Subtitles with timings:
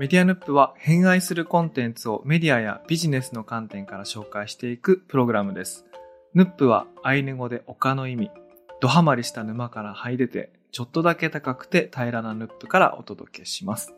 [0.00, 5.84] メディアヌップは偏愛するコンテンツをメディアやビジネスの観点から紹介していくプログラムです。
[6.32, 8.30] ヌップはアイヌ語で丘の意味。
[8.80, 13.92] ドハマりした沼から這い出て、ちょっとだけ高くて平らなヌップからお届けします。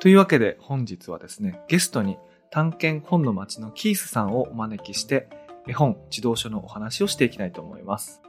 [0.00, 2.18] というわけで本日はですね、ゲストに
[2.50, 5.28] 探検本の街のキースさんをお招きして、
[5.68, 8.22] 絵本、自動書のお話をしていきたいと思います。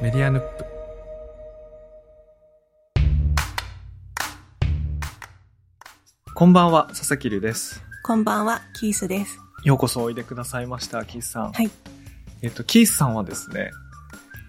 [0.00, 0.75] メディアヌップ。
[6.36, 7.82] こんばんは、佐々木隆です。
[8.02, 9.40] こんばんは、キースです。
[9.64, 11.52] ようこそおいでくださいました、キースさん。
[11.52, 11.70] はい。
[12.42, 13.70] えっと、キースさんはですね、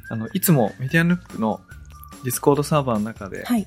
[0.09, 1.61] あの、いつもメディアヌップの
[2.25, 3.65] Discord サーバーの中で、はい。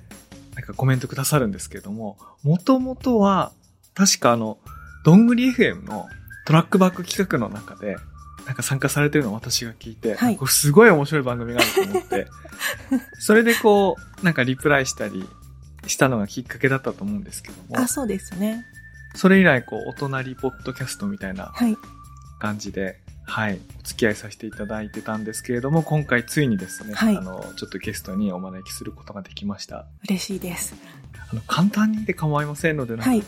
[0.54, 3.52] なんかコメントくださるんですけれども、もともとは、
[3.94, 4.58] 確かあの、
[5.02, 6.06] どんぐり FM の
[6.44, 7.96] トラックバック企画の中で、
[8.44, 12.28] なんか参加されてるのを私が聞いて、はいすごい面白い番組があると思って、
[13.18, 15.26] それでこう、なんかリプライしたり
[15.90, 18.64] したのがきっかけだったと思うんですけどもあ、、そうですね。
[19.14, 21.76] それ以来こう、お隣ポッドキャストみたいなはい。
[22.38, 29.86] 感じで、はい、お付き合いさせていただいてたんですけれども、今回ついにですね、はいあの、ちょっとゲストにお招きすることができました。
[30.08, 30.74] 嬉しいです。
[31.30, 33.22] あの、簡単にで構いませんので、なんか、はい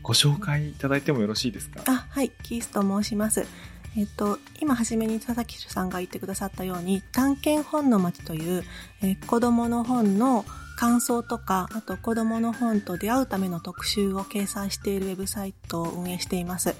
[0.00, 1.82] ご紹介いただいてもよろしいですか？
[1.84, 2.30] あ、はい。
[2.42, 3.44] キースと申します。
[3.94, 8.64] えっと、今初めに佐々木さんが言ってくださったように、探検本の街という、
[9.02, 10.46] えー子供の本の
[10.78, 16.74] 感想とか、あと子供の本と出会うための特集を掲載しているウェブサイトを運営しています。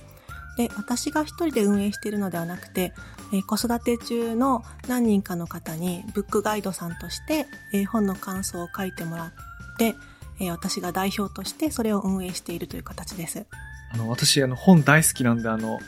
[0.56, 2.92] で、私が一人で運営しているのではなくて、
[3.32, 9.32] えー子育て中の何人かの方にブックガイドさんとして、えー本の感想を書いてもらっ
[9.78, 9.94] て、
[10.40, 13.46] えー私が代表としてそれを運営しているという形です。
[13.92, 15.78] あの、私、あの、本大好きなんで、あの、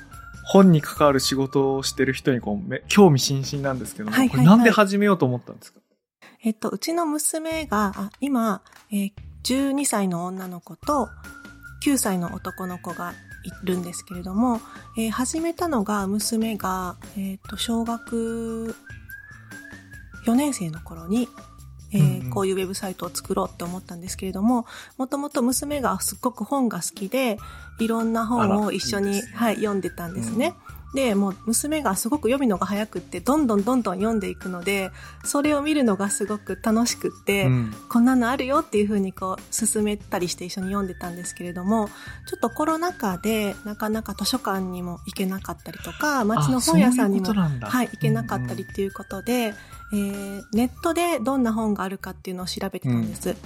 [0.46, 5.78] 本に関わる仕事をしてる人にこうめ興味津々なんですけども、はいはいはいこれなんで始めようと思ったんですか？
[6.42, 11.08] えっと、うちの娘が、あ今、えー12歳の女の子と
[11.82, 13.14] 9歳の男の子が
[13.62, 14.60] いるんですけれども、
[14.98, 18.74] えー始めたのが娘が、えっと、小学
[20.26, 21.28] 4年生の頃に、
[21.92, 22.30] えーうんうん。
[22.30, 24.66] こういうウェブサイトを作ろうって思ったんですけれども、
[24.98, 27.38] もともと娘がすっごく本が好きで、
[27.80, 30.54] いろんな本を一緒にはい、読んでたんですね。
[30.94, 34.90] で、もう娘がすごく読むのが早くって、どんどんどんどん読んでいくので、
[35.24, 37.74] それを見るのがすごく楽しくって、うん。
[37.88, 41.88] こんなのあるよっていうふうにこう進めたりして一緒に読んでたんですけれども、
[42.28, 49.54] ちょっとコロナ禍でなかなか図書館にも行けなかったりとか、街の本屋さんにもういうはい、行けなかったりっていうことで、
[49.92, 53.24] えーネットでどんな本があるかっていうのを調べてたんです。
[53.24, 53.36] で、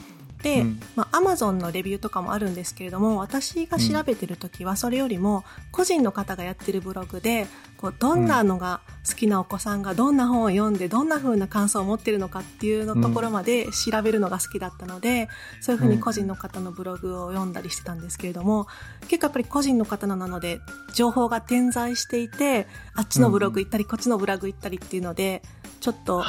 [0.52, 7.46] うんまあ、アマゾンのレビューとかもあるんですけれども、私が調べてる時は、それよりも、個人の方がやってるブログで、
[7.84, 15.28] こう、どんなのが好きなお子さんがどんな本を読んで、どんな風な感想を持ってるのかっていうのところまで調べるのが好きだったので、
[15.60, 18.66] そういう風に個人の方のブログを読んだりしてたんですけれども、
[19.08, 20.60] 結構やっぱり個人の方なので、
[20.94, 25.42] 情報が点在していて、あっちのブログ行ったり、こっちのブログ行ったりっていうので、
[25.80, 26.24] ちょっと。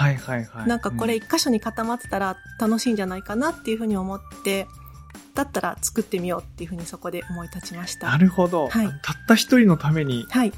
[0.67, 4.67] なんかこれう一箇所に固まってたら楽しいんじゃないかなっていうふうに思って、
[5.35, 8.07] だったら作ってみようっていうふうにそこで思い立ちました。
[8.07, 8.67] なるほど。
[8.67, 10.53] はいたった一人のためにはい。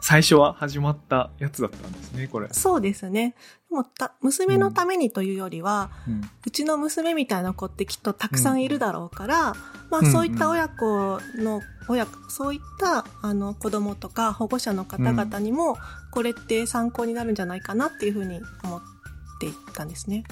[0.00, 2.48] 最初は始まったやつだったんですね、これ。
[2.52, 3.34] そうですね。
[3.68, 9.54] でもた、娘のためにというよりは、うんうちの娘みたいな子ってきっとたくさんいるだろうから、
[9.90, 15.76] まあうんそういった親子の、親子、そういったあの子供とか保護者の方々にも、
[16.10, 18.80] これって参考になるんじゃないかなっていうふうに思っ
[19.40, 20.24] ていったんですね。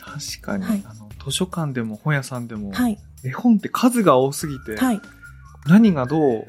[0.00, 2.98] 確かに、はいあの、図書館でも本屋さんでも、はい。
[3.24, 5.00] 絵本って数が多すぎて、はい。
[5.66, 6.46] 何がどう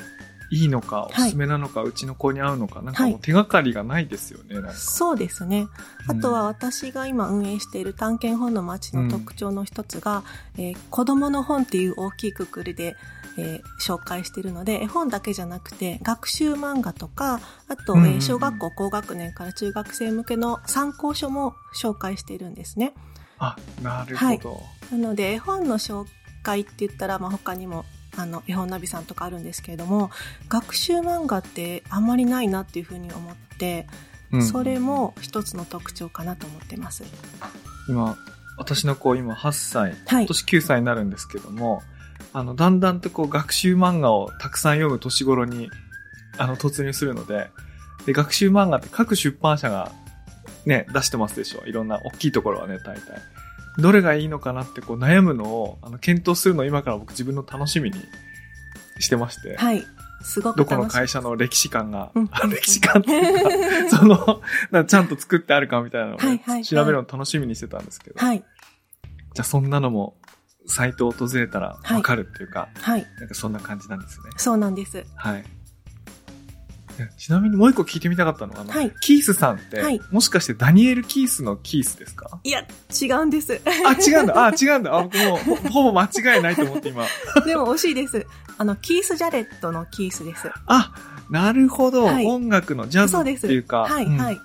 [0.54, 4.74] いいのか、おはいすすめなのか、うちの子に合うのか、なんかはいもう手がかりがないですよね、なんか。
[4.74, 5.68] そうですね。
[6.08, 10.24] あとは私が今運営している探検本の街の特徴の一つが、
[10.58, 12.96] えー子供の本っていう大きいくくりで、
[13.38, 22.94] えー紹介しているので、絵本だけじゃなくて学習漫画とか、あと、うんうんうんえー小学校高学年から中学生向けの参考書も紹介しているんですね。
[23.40, 24.62] あ、なるほど。
[24.92, 26.06] なので絵本の紹
[26.44, 30.12] 介って言ったら、まあ、他にもあの絵本ナビさんとかあるんですけれども
[30.50, 33.88] 学習漫画ってあんまりないなっていうふうに思って、
[34.32, 37.04] うんそれも一つの特徴かなと思ってます。
[37.88, 38.18] 今、
[38.58, 41.84] 私の子今8歳、はい今年9歳になるんですけども、
[42.34, 45.70] あの、だんだんとこう学習漫画をたくさん読む年頃に、
[46.40, 47.52] あの、突入するので、
[48.08, 49.92] で、学習漫画って各出版社が
[50.66, 51.64] ね、出してますでしょ？
[51.68, 53.22] いろんな大きいところはね、大体。
[53.78, 57.98] どれがいいのかなってこう悩むのを、あの、検討するのを今から僕自分の楽しみに
[59.00, 59.56] してまして。
[59.58, 59.84] はい。
[60.22, 60.88] すごくどこの。
[60.88, 66.18] 会社の歴史観が、うんあ 歴史観っていうか、 その、ちゃんと作ってあるかみたいなのを
[66.64, 68.26] 調べるのを楽しみにしてたんですけど。
[68.26, 68.40] はい。
[68.40, 70.18] じゃあそんなのも、
[70.66, 73.06] サイトを訪れたらわかるっていうか、はい。
[73.20, 74.30] なんかそんな感じなんですね。
[74.38, 75.04] そうなんです。
[75.16, 75.44] はい。
[77.00, 82.40] えちなみにもう一個聞いてみたかったのが、はいキースさんって、はいもしかしてダニエル・キースのキースですか？
[82.44, 82.66] いや、
[83.02, 83.62] 違うんです。
[83.66, 84.46] あ、違うんだ。
[84.46, 84.94] あ、違うんだ。
[84.96, 86.06] あ、僕もうほほぼ間
[86.36, 87.06] 違いないと思って今。
[87.46, 88.26] でも惜しいです。
[88.58, 90.50] あの、キース・ジャレットのキースです。
[90.68, 90.94] あ、
[91.30, 92.06] なるほど。
[92.06, 93.18] はい音楽のジャズ。
[93.18, 93.82] っていうか。
[93.82, 94.40] はい、うんはい。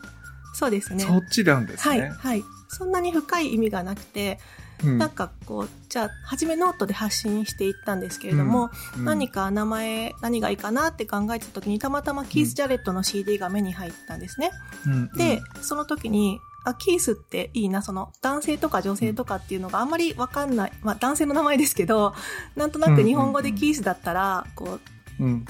[0.55, 1.05] そうですね。
[1.05, 2.13] そっちなんですはい、ね。
[2.19, 2.43] はい。
[2.69, 4.39] そんなに深い意味がなくて、
[4.85, 4.99] うん。
[4.99, 9.05] なんかこう、じゃあ、初めノートで発信していったんですけれども、うん。
[9.05, 14.51] 何か名前、何がいいかなって考えてた時に、たまたまキース・ジャレットの CD が目に入ったんですね。
[14.87, 15.11] うん。
[15.17, 22.15] で、その時に、あ、キースっていいな、その男性とか女性とかっていうのがあんまりわかんない、まあ男性の名前ですけど、
[22.57, 24.79] なんとなく日本語でキースだったら、こ
[25.21, 25.45] う、うん、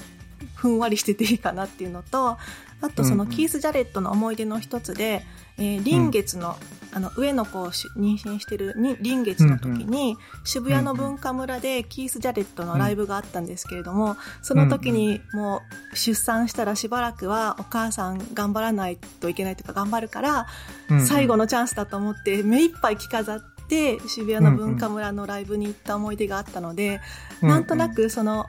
[0.55, 2.37] ふんわりしてていいかなっていうのと、
[2.81, 3.35] あとそのうんうん。
[3.35, 5.25] キース・ジャレットの思い出の一つで、
[5.57, 6.55] えー臨月の、
[6.93, 10.15] あの、上の子をし妊娠してるに臨月の時に、
[10.45, 15.61] 渋谷の文化村でキース・ジャレットのライブがあったんですけれども、その時にも
[15.93, 20.47] う出産したらしばらくはお母さん頑張らないといけないというか頑張るから、
[20.89, 26.99] うん最後のチャンスだと思って目いっぱい着飾って渋谷の文化村のライブに行った思い出があったので、
[27.41, 28.47] なんとな、くその、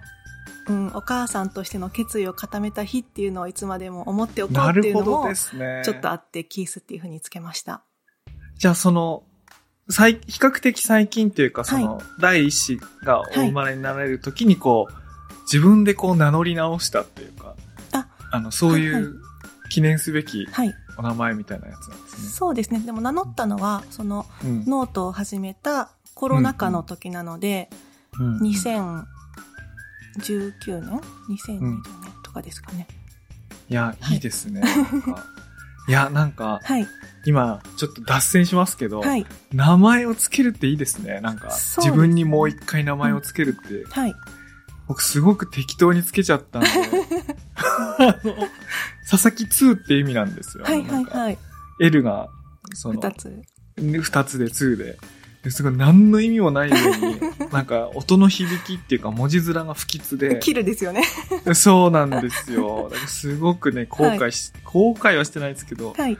[0.70, 5.34] うん、お母さんとしての決意を固めた日っていうのをいつまでも思っておこうなっていうのもね。
[5.84, 7.82] ちょっとあってキースっていうふうにつけました。
[8.58, 9.24] じゃあその、
[9.88, 14.92] 最比較的最近っていうか、その、第一子がお生まれになられる時にこう、
[15.52, 17.56] 自分でこう名乗り直したっていうか、
[18.32, 19.20] あの、そういはいはう
[19.70, 20.74] 記念すべきはい。
[20.96, 22.28] お名前みたいなやつなんですね。
[22.28, 22.80] そうですね。
[22.80, 27.80] でも名乗ったのは、そのうんノートを始めたコロナ禍の時なので、うん
[30.18, 31.82] 2019年 ?2020 年
[32.22, 32.86] とかですかね。
[33.68, 34.60] いや、はいいいですね。
[34.60, 35.24] なんか
[35.88, 36.86] いや、なんか、はい。
[37.24, 39.26] 今、ちょっと脱線しますけど、はい。
[39.52, 41.20] 名前をつけるっていいですね。
[41.20, 44.14] なんか、ね自分にもう一回名前をつけるって、はい。
[44.86, 46.68] 僕すごく適当につけちゃったんで、
[47.56, 48.48] あの
[49.08, 50.64] 佐々木2って意味なんですよ。
[50.64, 51.38] はいはないはい。
[51.80, 52.28] L が、
[52.74, 53.42] その、二つ。
[53.76, 54.98] 二つで2で。
[55.42, 61.02] ですごい何の意味もないように、なんか音の響きっていうか文字面が不吉で、キルですよね。
[61.54, 62.92] そうなんですよ。
[63.08, 66.18] すごくね、後悔し、後悔はしてないですけど、はい。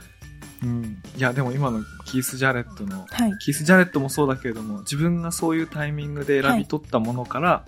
[0.63, 1.01] うん。
[1.17, 3.37] いや、でも今のキース・ジャレットの、はい。
[3.39, 7.63] キース・ジャレットもそうだけれども、自分がそういうタイミングで選び取ったものから、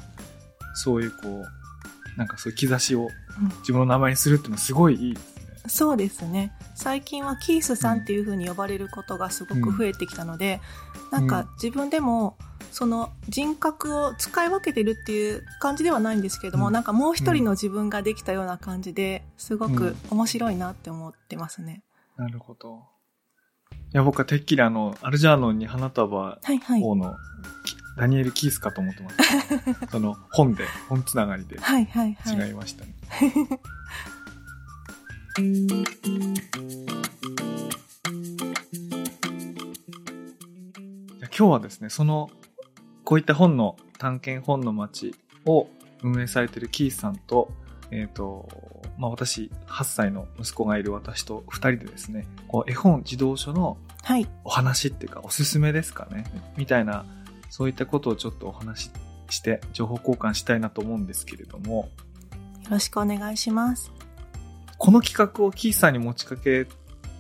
[0.75, 3.09] そういうこう、なんかそういう兆しを
[3.39, 5.32] うん自分の名前にするっていうのはすごいいいですね。
[5.67, 6.51] そうですね。
[6.75, 10.59] 最近はキースさんっていう風に呼ばれることがすごく増えてきたので、
[11.11, 12.37] なんか自分でも、
[12.71, 21.83] その人格を使い分けてるっていう感じではないんですけれども、うんなんかもう一人の自分ができたような感じで、すごく面白いなって思ってますね。
[22.17, 22.83] なるほど。
[23.71, 26.81] いや、僕はてっきりあの、アルジャーノンに花束はいはい。
[26.83, 27.15] 王の、
[27.65, 29.17] きダニエル・キースかと思ってまし
[29.77, 29.87] た。
[29.89, 32.47] その本で、本つながりではいはいはい。
[32.47, 32.95] 違いましたね。
[33.21, 34.22] じゃあ
[35.35, 35.47] 今
[41.31, 42.29] 日はですね、その、
[43.03, 45.15] こういった本の、探検本の街
[45.45, 45.67] を
[46.03, 47.51] 運営されているキースさんと、
[47.89, 48.47] えっ、と、
[48.99, 54.29] まあ、私、8歳の息子がいる私と2人でですね、こう絵本児童書のはい。
[54.43, 56.25] お話っていうか、おすすめですかね？
[56.57, 57.05] みたいな、
[57.49, 58.91] そういったことをちょっとお話し
[59.29, 61.89] して、情報交換したいなと思うんですけれども、
[62.65, 63.91] よろしくお願いします。
[64.83, 66.67] この企画をキースさんに持ちかけ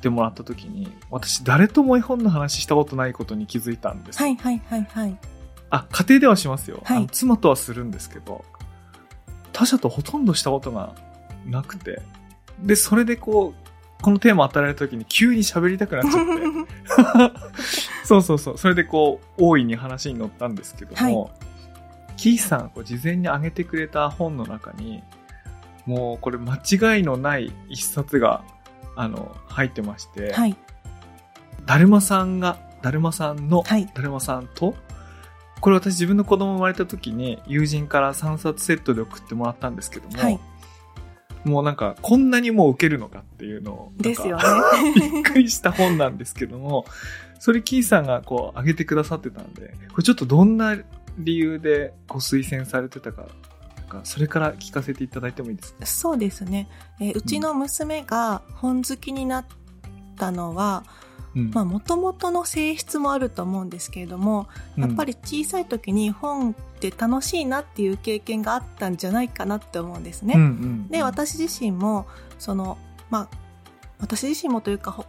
[0.01, 4.19] てもらった時に、私誰とも絵本の話したことないことに気づいたんです。
[4.19, 5.17] はいはいはいはい。
[5.69, 6.81] あ、家庭ではしますよ。
[6.83, 8.43] はいあの妻とはするんですけど、
[9.53, 10.93] 他者とほとんどしたことが
[11.45, 12.01] なくて、
[12.59, 17.39] で、それでこう、このテーマ与えられた時に急に喋りたくなっちゃって、
[18.03, 18.57] そうそうそう。
[18.57, 21.31] それでこう、大いに話に乗ったんですけども、
[22.17, 25.01] キースさんがこう事前に挙げてくれた本の中に、
[25.85, 28.43] もうこれ間違いのない一冊が、
[28.95, 30.55] あの、入ってまして、はい。
[31.65, 33.85] だるまさんが、だるまさんの、はい。
[33.93, 34.75] だるまさんと、
[35.59, 40.39] これ私自分の子供生まれた時に友人から3冊セットで送ってもらったんですけども、はい。
[41.45, 44.43] もうなんかこんなにもう受けるのかっていうのを、ですよね。
[44.95, 46.85] びっくりした本なんですけども、
[47.39, 50.77] それキーさんがこう上げてくださってたんで、これちょっとどんな
[51.17, 53.27] 理由でご推薦されてたか、
[53.93, 55.85] かそれから聞かせていただいてもいいですか？
[55.85, 56.67] そうですね。
[56.99, 59.45] えーうちの娘が本好きになっ
[60.17, 60.83] たのは、
[61.35, 61.51] うん。
[61.51, 64.47] まあ、もともとの性質もあると思うんですけれども、
[64.77, 70.35] やっぱり小さい時に本って楽しいなっていう経験があったんじゃないかなって思うんですね。
[70.35, 70.87] うんうん。
[70.89, 72.05] で、私自身も、
[72.37, 72.77] その、
[73.09, 73.37] まあ、
[73.99, 75.05] 私自身もというか、ほ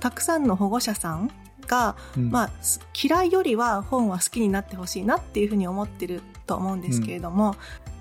[0.00, 1.30] たくさんの保護者さん
[1.66, 2.30] が、うん。
[2.30, 7.54] まあ、す嫌いよりは本は好きになってほしいなっていうふうに思ってると思うんですけれども、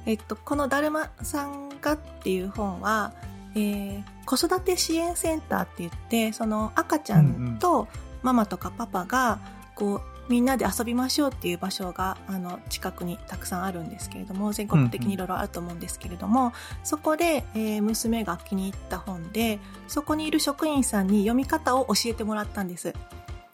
[0.06, 3.14] えっと、この「だるまさんが」っていう本は、
[3.56, 7.88] えー子育て支援センターって言ってその赤ちゃんと
[8.24, 9.40] ママとかパパが
[9.76, 22.96] こうみんなで遊びましょうっていう場所があの近くにたくさんあるんですけれども全国的にいろいろあると思うんですけれども、そこで、えー娘が気に入った本でそこにいる職員さんに読み方を教えてもらったんです。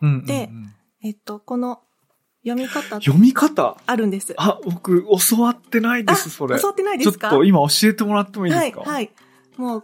[0.02, 0.50] うんうんうんで
[1.04, 1.82] えっと、この
[2.44, 2.96] 読み方？
[2.96, 3.78] 読み方？
[3.86, 4.34] あるんです。
[4.38, 6.60] あ、僕、教わってないです、それ。
[6.60, 7.30] 教わってないですか？
[7.30, 8.82] ちょっと今教えてもらってもいいですか？
[8.82, 9.12] はい、はい。
[9.58, 9.84] もう、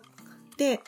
[0.57, 0.81] で、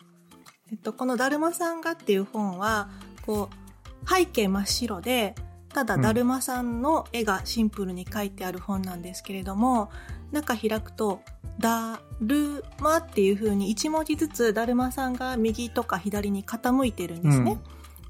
[0.71, 2.89] えっと、このだるまさんがっていう本は、
[3.25, 5.35] こう、背景真っ白で、
[5.73, 9.91] ただうんだるまさんの絵がシンプルに描いてある本なんですけれども、
[10.31, 11.21] 中開くと、
[11.59, 17.59] だるまっていう風に一文字ずつだるまさんが右とか左に傾いてるんですね。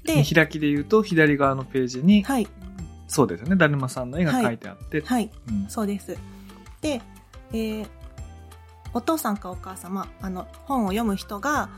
[0.04, 2.48] で見、開きで言うと、左側のページに、はい、
[3.10, 4.58] そうですよね、だるまさんの絵が描い。
[4.58, 5.68] てあって、はい、うん。
[5.68, 6.16] そうです。
[6.80, 7.02] で、
[7.52, 7.86] えー
[8.92, 11.68] お父さんかお母様、あの、本を読む人が、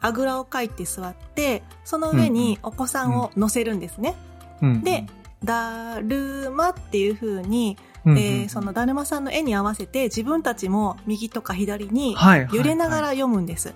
[0.00, 4.14] あぐらをかいて座って、その上にお子さんを乗せるんですね。
[4.62, 4.82] うん。
[4.82, 5.06] で、
[5.42, 12.56] だるまっていう風に、うんうんえーそのだるまさんの絵に合わせて自分たちも右とか左にはいはい。
[12.56, 13.74] 揺れながら読むんです。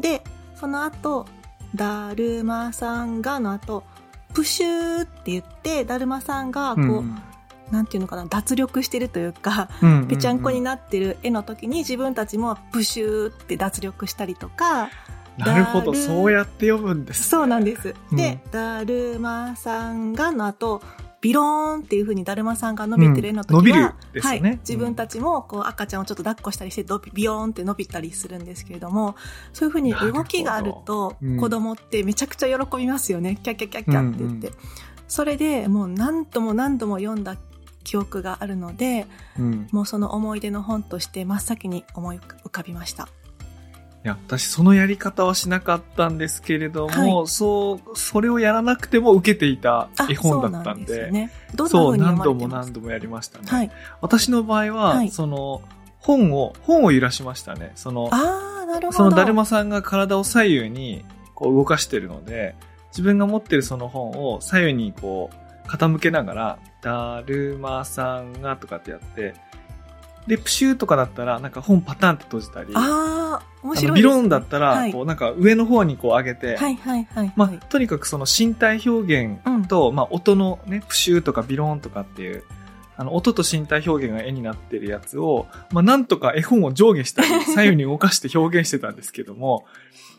[0.00, 0.22] で、
[0.56, 1.26] その後、
[1.74, 3.84] だるまさんがの後、
[4.32, 7.22] プシューって言って、だるまさんがこう、うん
[7.70, 9.68] なんていうのかな、脱力してるというか、
[10.08, 14.90] ぺちゃんこになってる絵の時に自分たちもプシューって脱力したりとか、
[15.38, 17.28] なるほど、そうやって読むんです。
[17.28, 17.94] そうなんです。
[18.10, 20.82] うんで、だるまさんがの後、
[21.20, 29.16] ビローンっていう風にだるまさんが伸びてる絵の時は、うん伸びるですよねはい、自分たちもこう赤ちゃんをちょっと抱っこしたりしてドビビヨーンって伸びたりするんですけれども、
[29.52, 33.38] そういう風に動きがあると子供ってめちゃくちゃ喜びますよね。
[33.42, 34.48] キャッキャッキャッキャって言って。
[34.48, 34.54] うん
[35.10, 37.36] それでもう何度も何度も読んだ
[37.82, 39.06] 記憶があるので、
[39.38, 43.08] うんもうその思い出の本として真っ先に思い浮かびました。
[44.02, 51.30] いや、私そのやり方はしなかったんですけれども、はいそう、それをやらなくても受けていたあ絵本だったそうんですよで、ね。
[51.68, 53.44] そう、何度も何度もやりましたね。
[53.46, 53.70] はい。
[54.00, 55.60] 私の場合は、はいその、
[55.98, 57.72] 本を、本を揺らしましたね。
[57.74, 58.98] その、ああ、なるほど。
[58.98, 61.04] そのだるまさんが体を左右に
[61.34, 62.54] こう動かしてるので、
[62.92, 69.34] 自分が持ってるその本を左右にこう傾けながら、だるまさんがとかってやって、
[70.26, 73.88] で、プシューとかだったら、なんか本パターンって閉じたり、ああ、面あ白いね。
[73.88, 77.32] のビロンだったら、はい、こうなんか上の方にこう上げて、はいはいはい。
[77.36, 82.44] まあ、はいとにかくその身体表現と、まあ、音のね、プシューとかビローンとかっていう、
[82.96, 89.64] あの、音と身体表現が絵になってるやつを、まあ、なんとか絵本を上下したり、 左右に動かして表現してたんですけども、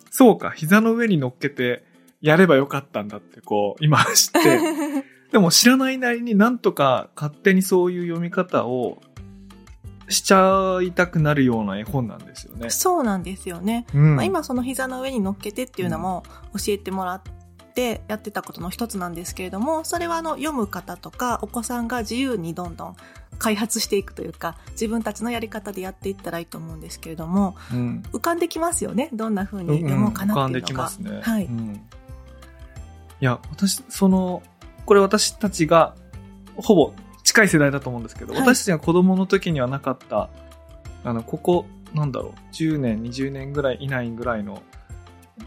[0.09, 1.83] そうか、膝の上に乗っけて
[2.21, 4.59] やればよかったんだって、こう、今知って、
[5.31, 9.01] でも知らないなりになんとか勝手にそういう読み方を
[10.11, 12.69] しちゃいたくなるような絵本なんですよね。
[12.69, 13.85] そうなんですよね。
[13.93, 17.21] うんまあ、今その膝の上に乗っけてっていうのも教えてもらっ
[17.73, 22.95] てやってたことの一つなんですけれども、それはあの読む方とかお子さんが自由にどんどん
[23.39, 29.09] 開発していくというか、自分たちのやり方でやっていったらいいと思うんですけれども、うん浮かんできますよね？
[29.13, 30.89] どんな風に読もうかなっていうのが。
[31.21, 31.45] はい。
[31.45, 31.81] うん
[33.19, 34.41] いや、私、その、
[34.87, 35.93] これ私たちが、
[36.55, 36.93] ほぼ
[37.31, 40.29] 近い世代だと思うんですけど、はい私たちが子供の時にはなかった、
[41.05, 44.61] あの、ここ、なんだろう、10年、20年ぐらい以内ぐらいの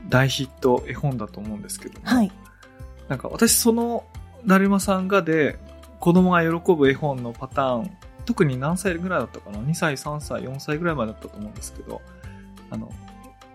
[0.08, 2.32] 大ヒット絵本だと思うんですけども、はい。
[3.08, 4.04] なんか私その、
[4.46, 5.58] だるまさんがで、
[6.00, 7.90] 子供が喜ぶ絵本のパターン、
[8.24, 12.00] 特に何歳ぐらいだったかな ?2 歳、3歳、4歳ぐらいまでだったと思うんですけど、
[12.70, 12.90] あの、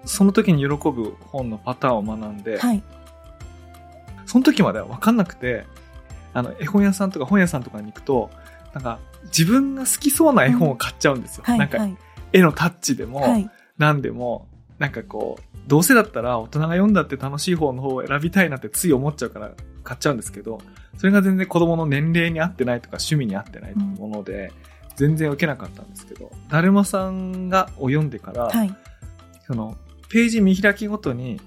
[0.06, 2.84] その時に喜ぶ本のパターンを学んで、はい。
[4.28, 5.66] その時までは分かんなくて、
[6.34, 8.30] あの、絵本屋さんとか本屋さんとかに行くと、
[8.74, 11.44] なんか、自分が好きそうな絵本を買っちゃうんですよ。
[11.46, 11.60] はい。
[11.60, 11.98] なんか、はい。
[12.34, 13.50] 絵のタッチでも、はい。
[13.78, 19.52] 何でも、なんかこう、どうせだったら大人が読んだって楽しい方の方を選びたいなってつい思っちゃうから
[19.84, 20.60] 買っちゃうんですけど、
[20.98, 24.52] それが全然子供の年齢に合ってないとか趣味に合ってないもので、
[24.96, 28.76] 全然受けなかったんですけど、だるまさんがを読んでから、はい。
[29.48, 29.78] その、
[30.10, 31.40] ページ見開きごとに、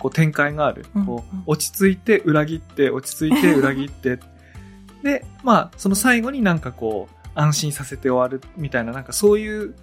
[0.00, 0.86] こう展開がある。
[0.96, 4.18] うんこううん落ち着いて裏切って、落ち着いて裏切って。
[5.04, 9.74] で、まあ、その最後になんかこう、安心させて終わるみたいな、なんかそういう、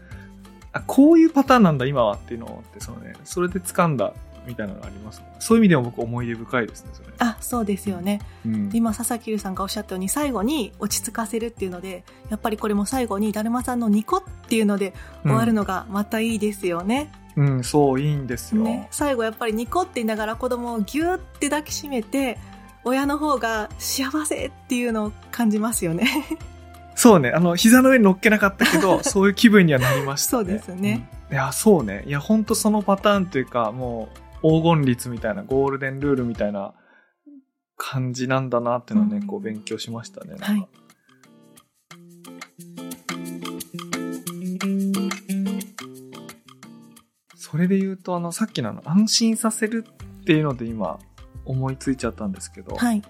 [0.73, 4.13] あ、こういうパターンなんだ今はっていうのを思って、そのね、それで掴んだ
[4.47, 5.27] みたいなのがありますね。
[5.39, 7.09] そういう意味でも僕思い出深いですね、それ。
[7.19, 8.19] あ、そうですよね。
[8.45, 17.11] うんで今、佐々木優さんがおっしゃったように、最後に落ち着かせるっていうので、やっぱりこれも最後にだるまさんのニコっていうので終わるのがまたいいですよね。
[17.35, 18.63] うん、うんそう、いいんですよ。
[18.63, 22.37] ね最後やっぱりニコって言いながら子供をギューって抱きしめて、
[22.83, 26.07] 親の方が幸せっていうのを感じますよね。
[26.97, 30.43] そうね、あの、膝の上に乗っけなかったけど、 そういう気分にはなりましたね。
[30.43, 31.07] そうですね。
[31.29, 31.35] うん。
[31.35, 32.03] いや、そうね。
[32.07, 36.73] いや、ほんとそのパターンというか、もう、黄金律みたいな、ゴールデンルールみたいな
[37.75, 40.35] 感じなんだなっていうのをね、うんこう勉強しましたね。
[40.39, 40.67] はい
[47.49, 49.85] それで言うと、あの、さっきの、安心させる
[50.21, 50.99] っていうので今、
[51.45, 53.01] 思いついちゃったんですけど、はい。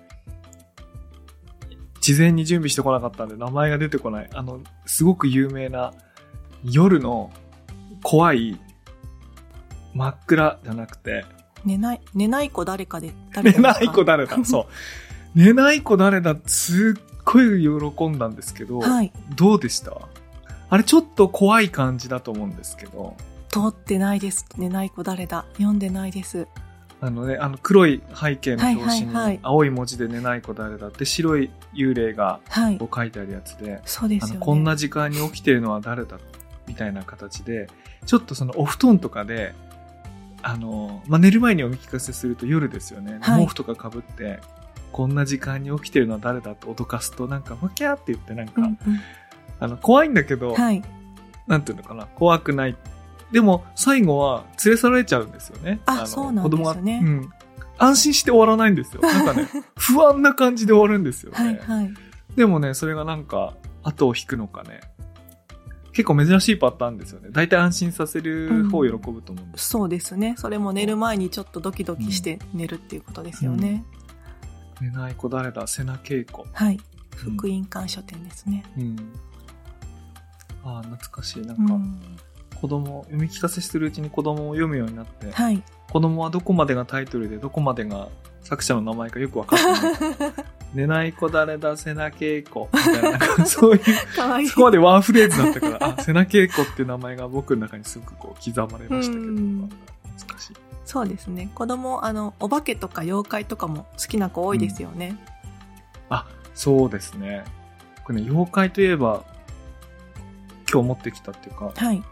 [2.02, 4.30] 事前に準備してこなかったんで名前が出てこない。
[4.32, 5.92] あの、すごく有名な
[6.64, 7.32] 夜の
[8.04, 8.60] 怖い
[9.98, 11.26] 真っ暗じゃなくて、
[11.66, 14.46] 寝ない、寝ない子誰かで、誰寝ない子誰誰だ？
[14.46, 14.66] そう。
[15.36, 19.12] 寝ない子誰だすっごい喜んだんですけど、はい。
[19.36, 19.94] どうでした？
[20.70, 23.16] あれちょっと怖い感じだと思うんですけど、
[23.50, 24.46] 通ってないです。
[24.58, 25.46] 寝ない子誰だ？
[25.54, 26.48] 読んでないです。
[27.00, 32.90] あのね、あの黒い背景の表紙に青い文字で寝ない子誰だって白い幽霊がはいこ。
[32.92, 34.34] う書いてあるやつで、そうです。
[34.40, 36.18] こんな時間に起きてるのは誰だ？
[36.68, 37.70] みたいな形で、
[38.06, 39.54] ちょっとそのお布団とかで、
[40.42, 43.18] あの、まあ、寝る前にお見聞かせすると夜ですよね。
[43.22, 44.40] はい毛布とか被って、
[44.92, 48.78] こんな時間に起きてるのは誰だと脅かすと、なんか、ふきゃーって言って、なんか、うんうん。
[49.60, 50.84] あの、怖いんだけど、はい。
[51.48, 52.76] なんていうのかな、怖くない。
[53.32, 55.82] でも、最後は連れ去られちゃうんですよね。
[55.86, 57.30] のあそうなんですね子供がうん。
[57.80, 59.02] 安心して終わらないんですよ。
[59.02, 61.38] なんかね、不安な感じで終わるんですよね。
[61.38, 61.94] はいはい。
[62.36, 63.54] でもね、それがなんか、
[63.84, 64.82] 後を引くのかね。
[65.98, 67.30] 結構珍しいパターンですよね。
[67.32, 69.70] 大体安心させる方を喜ぶと思うんです。
[69.70, 70.36] そうですね。
[70.38, 73.84] それも寝る前にちょっとドキドキして寝るっていうことですよね。
[74.80, 75.66] 寝ない子誰だ？
[75.66, 76.46] 瀬名恵子。
[76.54, 76.76] はい。
[76.76, 76.82] うん
[77.18, 78.64] 福音館書店ですね。
[78.78, 78.96] うん。
[80.64, 81.42] ああ、懐かしい。
[81.42, 82.00] なか、うんん。
[82.54, 85.64] 子供、読み聞かせしてるうちに子供を読むようになって、はい。
[85.92, 88.10] 子供はどこまでがタイトルでどこまでが
[88.42, 90.34] 作者の名前かよくわかってない。
[90.74, 92.70] 寝ない子誰だ瀬名恵子。
[92.74, 94.48] みたいな、 そういう、かわいい。
[94.48, 99.70] そこまでワンフレーズだったから、あ、瀬名恵子っていう名前が僕の中にすごくこう刻まれましたけど、懐
[100.36, 100.54] かしい。
[100.86, 101.50] そうですね。
[101.54, 105.18] 子供、あの、お化けとか妖怪とかも好きな子多いですよね。
[106.10, 107.44] あ、そうですね。
[108.04, 109.24] これね、妖怪といえば、
[110.72, 112.04] 今日持ってきたっていうか、はい。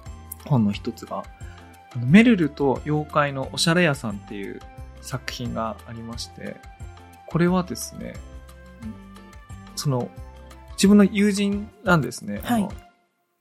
[0.45, 1.23] 本の一つが、
[1.93, 4.61] あのメルルと妖怪のおしゃれ屋さんっていう
[5.01, 6.57] 作品がありまして、
[7.27, 8.13] これはですね、
[9.75, 10.09] その、
[10.73, 12.41] 自分の友人なんですね。
[12.45, 12.85] あのはい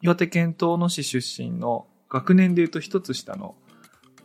[0.05, 3.55] 岩手県遠野市出身の学年で言うと一つ下の、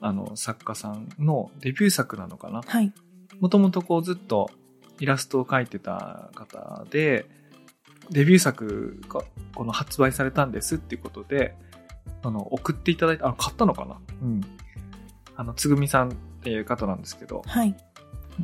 [0.02, 2.62] あの、作家さんのデビュー作なのかな。
[2.68, 2.92] はい。
[3.40, 4.52] もともとこうずっと
[5.00, 7.26] イラストを描いてた方で、
[8.10, 9.22] デビュー作が
[9.56, 11.56] この発売されたんですっていうことで、
[12.24, 14.42] あの、送っていただいた、あ、買ったのかなうん。
[15.38, 17.74] あの、つぐみさんっていう方なんですけど、はい。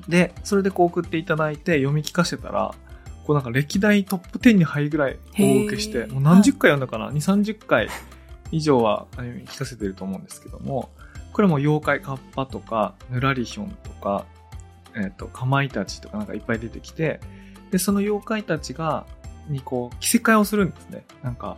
[0.08, 2.74] で、それでこう送っていただいて読み聞かせたら、
[3.26, 7.90] こうなんか歴代トップ10に入るぐらい大受けして、もう何十回読んだかな、?2、30回
[8.52, 10.90] 以上は聞かせてると思うんですけども、
[11.34, 14.26] これも妖怪カッパとか、ぬらりひょんとか、
[14.96, 17.20] えっ、と、かまいたちとかなんかいっぱい出てきて、
[17.72, 19.06] で、その妖怪たちが、
[19.50, 21.04] にこう、着せ替えをするんですね。
[21.24, 21.58] なんか、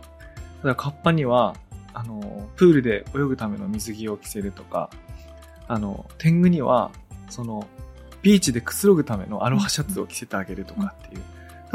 [0.64, 1.54] 例えばカッパには、
[1.92, 4.90] あの、プールで泳ぐための水着を着せるとか、
[5.68, 6.90] あの、天狗には、
[7.28, 7.66] その、
[8.22, 11.22] ビーチでくつろぐためのアロハシャツを着せてあげるとかっていう。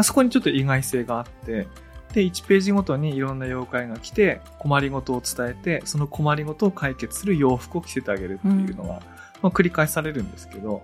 [0.02, 1.68] そこにちょっと意外性があって、
[2.14, 9.02] で、1ページごとにいろんな妖怪が来て、困りごとを伝えて、その困りごとを解決する洋服を着せてあげるっていうのが、
[9.42, 10.84] まあ、繰り返されるんですけど、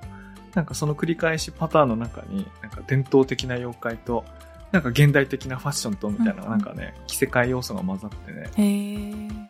[0.55, 4.25] なんかその繰り返しパターンの中に、なんか伝統的な妖怪と、
[4.71, 6.49] なんか現代的なファッションとみたいな、うん。
[6.49, 9.49] なんかね、着せ替え要素が混ざってね、へー。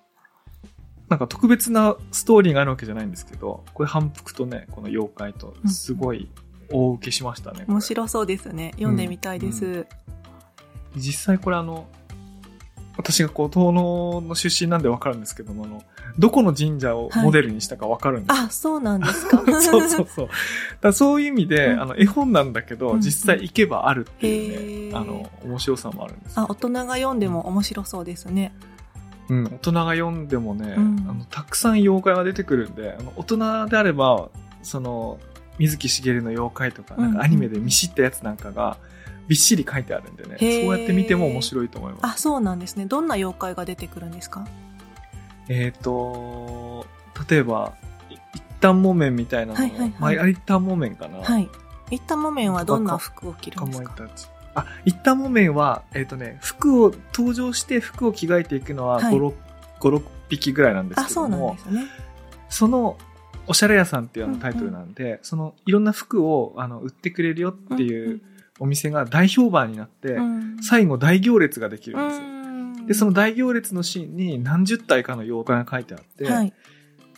[1.07, 6.29] なんか特別なストーリーがあるわけじゃないんですけど、これ反復とね、この妖怪とすごい
[6.71, 7.65] 大受けしましたね。
[7.67, 8.71] 面白そうですね。
[8.75, 9.65] 読んでみたいです。
[9.65, 9.87] う
[10.95, 11.87] 実際これあの、
[12.99, 15.83] 私がこう、東能の出身なんでわかるんですけども、あの、
[16.17, 18.43] どこの神社をモデルにしたかわかるんですよ。
[18.43, 19.41] あ、そうなんですか。
[19.61, 20.29] そうそうそう。
[20.81, 28.51] だそういう意味で、うんあの、絵本なんだけど、うん実際行けばあるっていうね、あの、面白さもあるんですよあ、大人が読んでも面白そうですね。
[29.29, 34.27] うん、大人が読んでもね、うんあの、たくさん妖怪が出てくるんで、あの、大人であれば、
[34.61, 35.19] その、
[35.59, 38.77] 水木しげるの妖怪とか、なんかアニメで見知ったやつなんかが、
[39.27, 42.01] びっしり書いてあるんでね、へーそうやって見ても面白いと思います。
[42.15, 42.85] あ、そうなんですね。
[42.87, 44.47] どんな妖怪が出てくるんですか？
[45.49, 46.87] えっ、と、
[47.29, 47.73] 例えば、
[48.09, 51.19] い一旦木綿みたいなのを、はいはいはいまあ、一旦木綿かな？
[51.19, 51.47] はい。
[51.91, 53.93] 一旦木綿はどんな服を着るかんですか？
[53.99, 54.27] まいたち。
[54.55, 59.33] あ、一旦木綿は、えっ、とね、服を、登場して服を着替えていくのははい5、6、
[59.79, 61.85] 5、6匹ぐらいなんですあ、そうなんけども、ですね。
[62.49, 62.97] その、
[63.49, 68.21] おしゃれ屋さんっていうあのタイトルなんで、そのいろんな服をあの売ってくれるよっていう
[68.59, 70.57] お店が大評判になって、うん。
[70.61, 72.23] 最後大行列ができるんですよ。
[72.23, 72.27] う
[72.83, 72.85] ん。
[72.85, 76.53] で、その大行列のシーンに何十体かの妖怪が書いてあって、はい。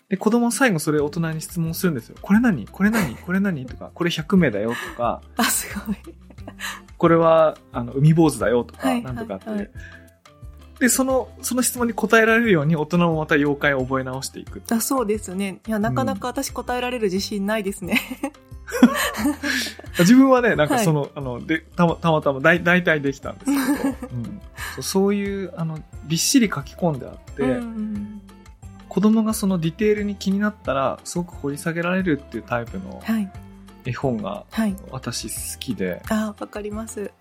[0.07, 2.15] で、子供は最後それを大人に質問するんですよ。
[2.21, 2.65] これ何？
[2.67, 3.15] これ何？
[3.15, 3.65] これ何？
[3.65, 5.97] とか、これ100名だよとか、あ、すごい。
[6.97, 9.71] これは、あの、海坊主だよとか、はいなんとかって、はいはい
[10.81, 14.63] で、その、その質問に答えられるように大人もまた妖怪を覚え直していく。
[14.71, 15.59] あそうですね。
[15.67, 18.01] いや、なかなか私答えられる自信ないですね。
[19.99, 24.41] 自分はね、なんかはいその、あの、で、たまたまたまだい、大体できたんですけど、 うん
[24.75, 28.21] そうそういう、あの、びっしり書き込んであって、うん
[28.89, 33.31] 子供がそのディテールに気になったら、すごく掘り下げられるっていうタイプのはい。
[33.85, 34.75] 絵本がはい。
[34.89, 37.11] 私好きで、あ、わかります。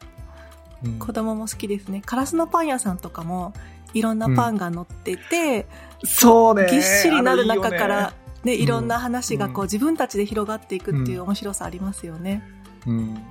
[0.84, 2.02] うん子供も好きですね。
[2.04, 3.52] カラスのパン屋さんとかも、
[3.92, 5.66] いろんなパンが乗ってて、
[6.04, 6.68] そうね。
[6.70, 8.14] ぎっしりなる中から
[8.44, 12.42] ね、ね、いろんな話がこう、うん自分たちで広がっていくっていううん面白さありますよね。
[12.86, 13.22] うん。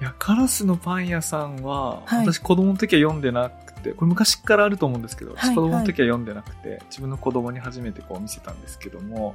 [0.00, 9.34] いや、カラスのパン屋さんは、はい私子供の時は読んでなくて、これ昔からあると思うんですけど、はい私子供の時は読んでなくて、自分の子供に初めてこう見せたんですけども、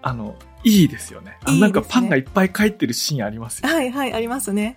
[0.00, 1.38] あの、いいですよね。
[1.46, 3.68] いいねなんかパンがいっぱい書いてるシーンありますよ。
[3.68, 4.76] はいはい、ありますね。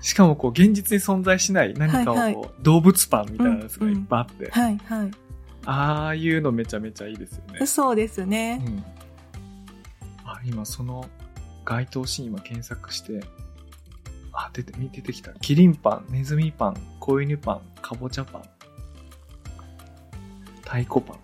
[0.00, 5.10] しかもこう、現実に存在しない何かをこう、はいはい動物パンみたいなやつがいっぱいあって、はいはい。
[5.66, 7.66] ああいうのめちゃめちゃいいですよね。
[7.66, 8.62] そうですね。
[8.64, 8.84] うん。
[10.24, 11.08] あ、今その
[11.64, 13.20] 該当シーン今検索して、
[14.32, 15.32] あ、出て、出てきた。
[15.34, 18.42] キリンパン、ネズミパン、子犬パン、かぼちゃパン、
[20.62, 21.16] 太鼓パン。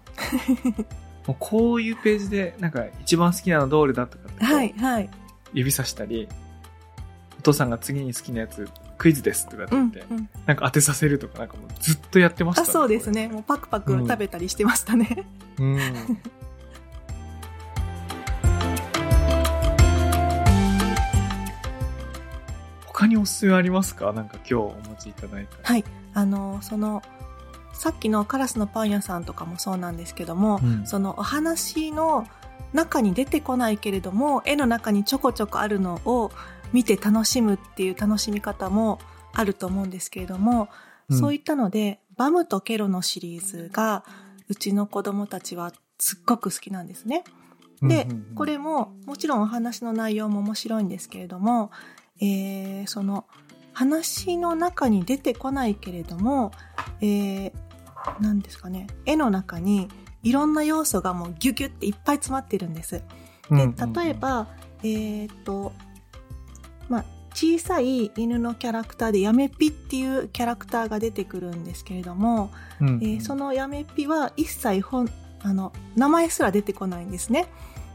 [1.26, 5.10] もうこういうページで、なんか一番好きなのどれだとかってはいはい。
[5.52, 6.28] 指さしたり、
[7.42, 10.28] お父さんが次に好きなやつ、クイズですとかってう言って、んうん。
[10.46, 13.26] なんか当てさせるとか、なんかもうずっとやってましたあ、そうですね。
[13.26, 15.08] もうパクパク食べたりしてましたね。
[15.08, 15.24] これ。
[15.66, 15.80] うん。
[22.86, 24.12] 他におすすめありますか？
[24.12, 25.68] なんか今日お持ちいただいた。
[25.68, 25.84] はい。
[26.14, 27.02] あの、その、
[27.72, 32.28] さっきのカラスのパン屋さんとかもそうなんですけども、うんそのお話の
[32.72, 36.30] 中に出てこないけれども、絵の中にちょこちょこあるのを
[36.72, 38.98] 見て楽しむっていう楽しみ方も
[39.32, 40.68] あると思うんですけれども、うん
[41.10, 44.02] そういったので、バムとケロのシリーズが、
[44.48, 47.24] うちの子供たちはすっごく好きなんですね。
[47.82, 51.70] で、これももちろんお話の内容も面白いんですけれども、
[52.20, 53.26] えーその
[53.74, 56.52] 話の中に出てこないけれども、
[57.00, 57.52] えー、
[58.20, 59.88] なんですかね、絵の中に
[60.22, 63.02] いろんな要素がもうギュギュっていっぱい詰まってるんです。
[63.50, 63.66] で、
[64.02, 64.48] 例えば、
[64.82, 65.91] えーっと、まあ、
[67.34, 75.08] 小さい犬のキャラクターでヤメピっていうキャラクターが出てくるんですけれども、うんうんえーそのヤメピは一切本
[75.42, 77.46] あの名前すら出てこないんですね。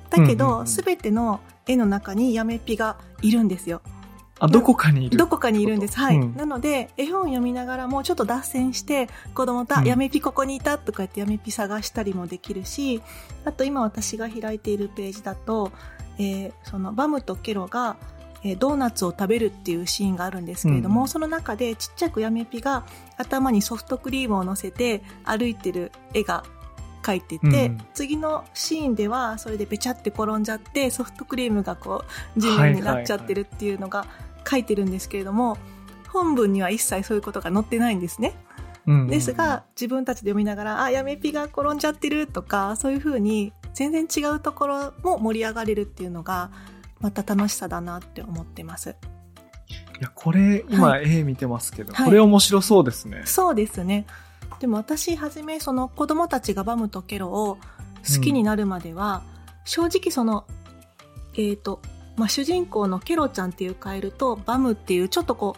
[0.09, 3.81] だけうんうんど、うんすべての絵の中にヤメピがいるんですよ。
[4.39, 5.17] あ、どこかにいる。
[5.17, 5.97] どこかにいるんです。
[5.97, 6.17] はい。
[6.17, 13.01] うんなので、絵本読みながらもちょっと脱線して、子供と、うんあヤメピここにいたとか言ってヤメピ探したりもできるし、
[13.45, 15.71] あと今私が開いているページだと、
[16.19, 17.97] えーそのバムとケロが、
[18.43, 21.07] えードーナツを食べるっていうシーンがあるんですけれども、うん。
[21.07, 22.85] その中でちっちゃくヤメピが
[23.17, 26.43] 頭にソフトクリームを乗せて歩いてる絵が
[27.01, 27.81] 描いてて、うん。
[27.93, 32.03] 次のシーンではそれでべちゃって転んじゃってソフトクリームがこ
[32.35, 34.05] う地面になっちゃってるっていうのが
[34.49, 35.57] 書いてるんですけれども、
[36.09, 38.33] 本文には一切そういうことが載ってないんですね。
[38.85, 46.51] うんですが、自分たちで読みながら、あ、やめぴが転んじゃってるとか、そういうふうに全然違うところも盛り上がれるっていうのが、
[46.99, 48.95] また楽しさだなって思ってます。
[49.99, 53.23] いや、これ、今、は絵見てますけど、はいこれ面白そうですね。
[53.25, 54.05] そうですね。
[54.59, 57.57] でも私はじめその子供たちがバムとケロを
[58.15, 59.23] 好きになるまでは、
[59.65, 60.45] 正直その、
[61.35, 61.81] えっ、と、
[62.15, 65.55] まあ、主人公のケロちゃんっていうカエルとバムっていうちょっとこ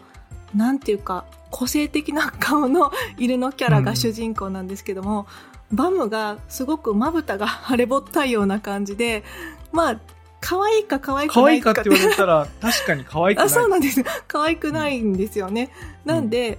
[0.54, 5.26] う、なんていうか、個性的な顔の 犬のキャラが主人公なんですけども、
[5.72, 9.24] バムがすごくまぶたが腫れぼったいような感じで、
[9.72, 10.00] まあ、
[10.40, 13.46] 可愛いか可愛く可ないか愛いかって言われたら、確かに可愛くない。
[13.46, 14.02] あ、そうなんです。
[14.26, 15.70] 可愛くないんですよね。
[16.04, 16.58] なんで、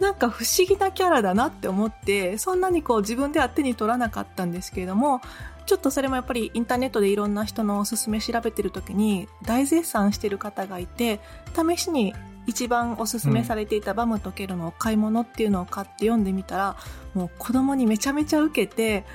[0.00, 5.20] なんか不思議なキャラだなって思って、そんなにこう自分では手に取らなかったんですけれども、
[5.66, 11.20] ちょっとそれもやっぱりインターネットでいろんな人のおすすめ調べてる時に大絶賛してる方がいて、
[11.54, 12.14] 試しに
[12.46, 16.76] 一番おすすめされていたバムとケロのお買い物っていうのを買って読んでみたら、
[17.14, 19.06] もう子供にめちゃめちゃ受けて、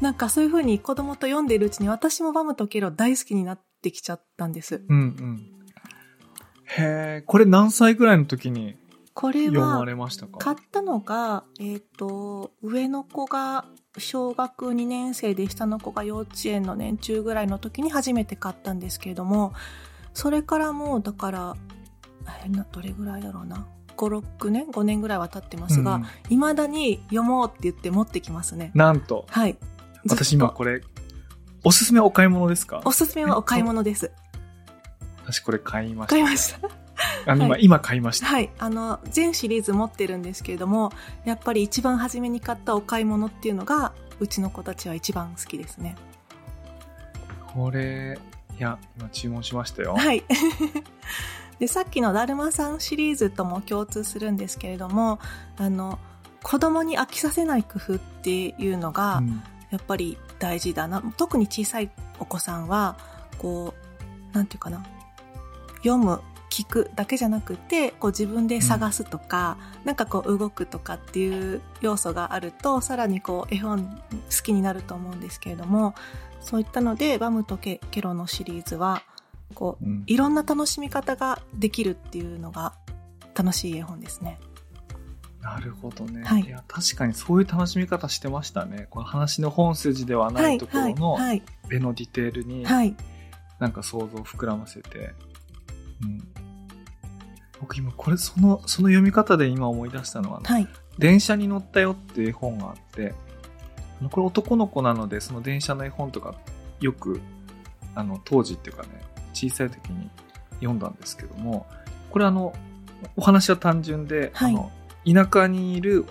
[0.00, 4.82] なんかそういう風に子供と読んでいるうちに私もバムとケロ大好きになってきちゃったんです。
[4.88, 5.50] うんうん。
[6.64, 8.76] へえ、これ何歳ぐらいの時に
[9.14, 10.38] これは読まれましたか？
[10.38, 13.64] 買ったのが、えっ、と、上の子が
[13.96, 19.52] 小学2年生で下の子が幼稚園の年中ぐらいの時に初めて買ったんですけれども、
[20.12, 21.56] それからもうだから、
[22.44, 23.66] えなどれぐらいだろうな。
[23.96, 28.72] 5、6年 ?5 年ぐらいは経ってますが、うん未だに読もうって言って持ってきますね。
[28.74, 29.56] なんと、はい。
[30.08, 30.82] 私今これ、
[31.64, 32.82] おすすめお買い物ですか？
[32.84, 34.10] おすすめはお買い物です。
[35.24, 36.10] 私これ買いました。
[36.10, 36.68] 買いました？
[37.26, 38.26] あの今、はい今買いました。
[38.26, 38.50] はい。
[38.58, 40.92] あの、全シリーズ持ってるんですけれども、
[41.24, 45.96] やっぱり一番初めに買ったお買い物っていうのが、うちの子たちは一番好きですね。
[47.52, 48.18] これ、
[48.58, 49.94] いや、今注文しましたよ。
[49.96, 50.22] はい。
[51.58, 55.18] で、さっきのだるまさんシリーズとも共通するんですけれども、
[55.56, 55.98] あの、
[56.42, 59.42] 子供に飽きさせない工夫っていうのが、うん
[59.74, 61.02] やっぱり大事だな。
[61.16, 62.96] 特に小さいお子さんは、
[63.38, 63.74] こ
[64.32, 64.86] う、なんていうかな。
[65.78, 75.96] 読む、聞くだけじゃなくて、こう自分で探すとか、なんかこう動くとかっていう要素があると、さらにこう絵本好きになると思うんですけれども、
[76.40, 79.02] そういったので、バムとケケロのシリーズは、
[79.56, 82.74] こう、うんいろんな楽しみ方ができるっていうのが
[83.34, 84.38] 楽しい絵本ですね。
[85.44, 86.24] なるほどね。
[86.24, 88.86] はいや、確かにそういう楽しみ方してましたね。
[88.88, 92.96] この話の本筋ではなはいい、とこはい、ろのはい、絵のディテールに、はい。
[93.58, 95.12] なんか想像を膨らませて。
[96.02, 96.26] うん。
[97.60, 100.66] 僕今これ、その、その読み方で今思い出したのは、はい。
[100.98, 103.14] 電車に乗ったよっていう絵本があって、
[104.10, 106.34] これ男の子なので、その電車の絵本とか
[106.80, 107.20] よく、
[107.94, 108.88] あの、当時っていうかね、
[109.34, 110.08] 小さい時に
[110.54, 111.66] 読んだんですけども、
[112.10, 112.54] これあの、
[113.16, 114.70] お話は単純で、はいあの、
[115.06, 116.06] 田舎にいる、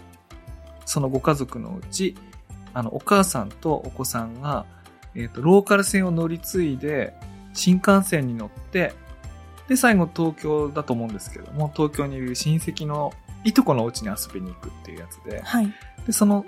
[0.85, 2.15] そのご家族のうち、
[2.73, 4.65] あの、お母さんとお子さんが、
[5.15, 7.13] えっ、と、ローカル線を乗り継いで、
[7.53, 8.93] 新幹線に乗って、
[9.67, 15.73] で、最後東京だと思うんですけども、東京にいる親戚のいとこのお家に遊びに行くっていうやつで、はい。
[16.05, 16.45] で、その、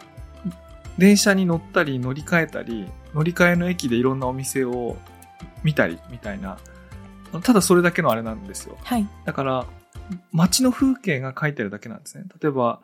[0.98, 4.98] 電車に乗ったり乗り換えたり、乗り換えの駅でいろんなお店を
[5.64, 6.58] 見たりみたいな、
[7.44, 8.78] ただそれだけのあれなんですよ。
[8.84, 9.08] はい。
[9.26, 9.66] だから、
[10.32, 12.26] 街の風景が書いてるだけなんですね。
[12.42, 12.82] 例えば、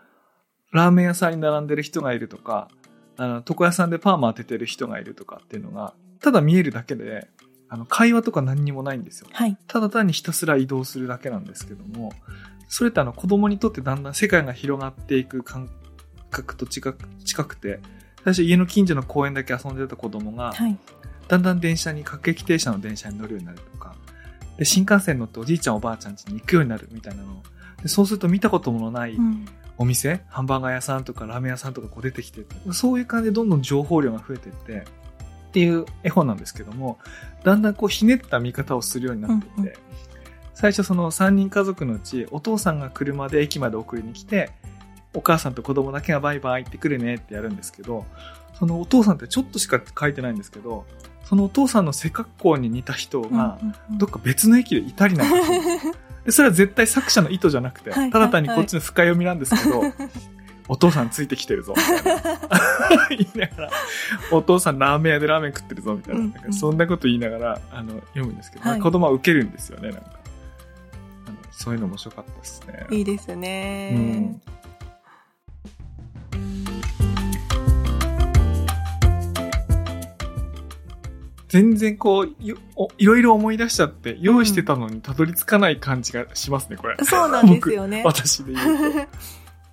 [0.71, 2.69] ラーメン屋さんに並んでる人がいるとか、
[3.17, 7.27] あの、床屋さんでパーマ当ててる人がいるとかっていうのが、ただ見えるだけで、
[7.69, 9.27] あの、会話とか何にもないんですよ。
[9.31, 9.57] はい。
[9.67, 12.11] ただ単にひたすら移動するだけなんですけども、
[12.67, 15.69] それってあの子供にとってだんだん世界が広がっていく感
[16.29, 17.79] 覚と近く近くて、
[18.23, 20.77] 最初家の近所の公園だけ遊んでた子供が、はい。
[21.27, 23.95] だんだん電車に、各駅停車の電車に乗るようになるとか、
[24.61, 27.41] で、新幹線乗っておじいちゃんおばあちゃん家に行くようになるみたいなの。
[27.81, 29.47] でそうすると見たこともないうん。
[29.79, 34.73] お店、ハンバーガー屋さんとかラーメン屋さんとかこう出てきて、そういう感じでどんどん情報量が増えていって、
[35.49, 36.99] っていう絵本なんですけども、
[37.43, 39.73] だんだんこうひねった見方をするようになっていて、うんうん
[40.53, 44.51] 最初その3人家族のうち、お父さんが車で駅まで送りに来て、
[45.15, 48.05] お母さんと子供だけがバイバイってくるねってやるんですけど、
[48.53, 50.85] そのお父さんってちょっとしか書いてないんですけど、
[51.31, 53.57] そのお父さんの背格好に似た人が、
[53.89, 55.93] どっか別の駅でいたりなんかすよ
[56.25, 59.81] で、それは絶対作者の意図じゃなくて、はいただ単にこっちの深読みなんですけど、
[60.67, 62.21] お父さんついてきてるぞ、みたいな。
[63.17, 63.71] 言いながら、
[64.29, 66.19] お父さんラーメン屋でラーメン食ってるぞ、みたいな。
[66.19, 70.19] なんかそんなこと言いながら、あの、読むんですけど、はい子供は受けるんですよね、なんか。
[71.53, 72.87] そういうの面白かったですね。
[72.91, 73.91] いいですね。
[73.93, 74.60] うん
[81.51, 82.29] 全然こう、
[82.97, 86.95] いろいろ思い出しちゃって、用意してたのにたどり着かない感じがしますね、これ。
[87.03, 88.03] そうなんですよね。
[88.07, 89.07] 私で言うと。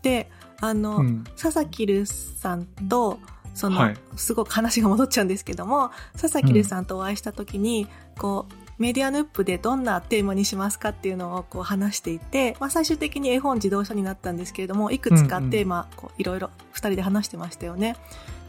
[0.03, 0.29] で、
[0.61, 3.21] あの、うん佐々木留さんと、
[3.55, 7.87] その、はいすごく話が戻っちゃうんですけども、佐々木留さんとお会いした時に、
[8.19, 17.95] こう、メディアヌップでどんなテーマにしますかっていうのをこう話していて、まあ最終的に絵本自動車になったんですけれども、いくつかテーマ、こういろいろ二人で話してましたよね。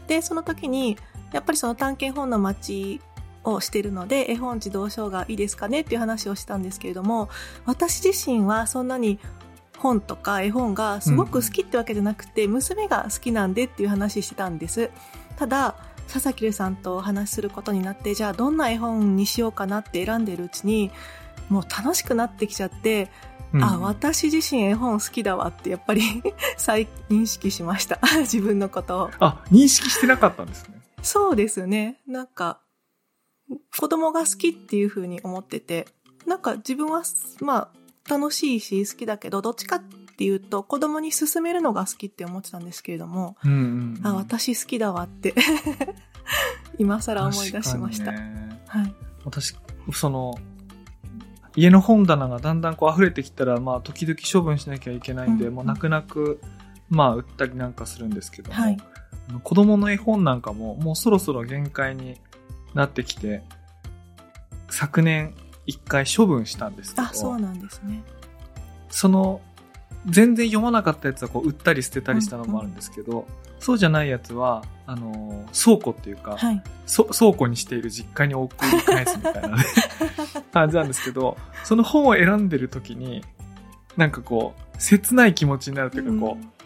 [0.08, 0.96] で、その時に、
[1.32, 3.00] やっぱりその探検本の街
[3.44, 7.28] をしているので、絵本自動書がいいですかねっていう話をしたんですけれども、
[7.66, 9.18] 私自身はそんなに
[9.78, 14.90] 本とか絵本がすごく好きってわけじゃなくて、娘が好きなんでっていう話してたんです。
[15.36, 15.74] ただ、
[16.12, 20.90] 佐々木留さんとお話しすることになって、じゃあどんな絵本にしようかなって選んでるうちに、
[21.48, 23.10] もう楽しくなってきちゃって、
[23.52, 26.02] うんあ、私自身絵本好きだわってやっぱり
[26.56, 27.98] 再認識しました。
[28.20, 29.10] 自分のことを。
[29.18, 30.80] あ、認識してなかったんですね。
[31.02, 32.00] そうですね。
[32.06, 32.60] なんか、
[33.76, 35.86] 子供が好きっていう風に思ってて、
[36.26, 37.02] なんか自分は、
[37.40, 39.82] まあ、楽しいし好きだけど、どっちかっ
[40.16, 45.34] ていうと、子供に勧めるのが好きって思ってたんですけれども、うんうんうんあ、私好きだわって、
[46.78, 48.12] 今更思い出しました。
[48.12, 48.94] ねはい。
[49.24, 49.54] 私、
[49.92, 50.34] その、
[51.56, 56.40] 家の本棚がだんだんこう溢れてきたら、まあ、時々処分しなきゃいけないんで、うんもう泣く泣く、
[56.88, 58.76] まあ、売ったりなんかするんですけども、はい。
[59.42, 62.18] 子供の絵本なんかももうそろそろ限界に
[62.74, 63.42] なってきて、
[64.68, 65.34] 昨年
[65.66, 68.02] 一回処分したんですけど、あ、そうなんですね。
[68.88, 69.40] その、
[70.06, 73.26] 全然読まなかったやつはこう売ったり捨てたりしたのもあるんですけど、
[73.58, 76.62] そうじゃないやつは、あのー倉庫っていうか、はい。
[76.86, 79.64] そ倉庫にしている実家に送り返すみたいなね
[80.52, 83.24] 感じなんですけど、その本を選んでる時に、
[83.96, 86.59] なんかこう、切ない気持ちになるというか、こう、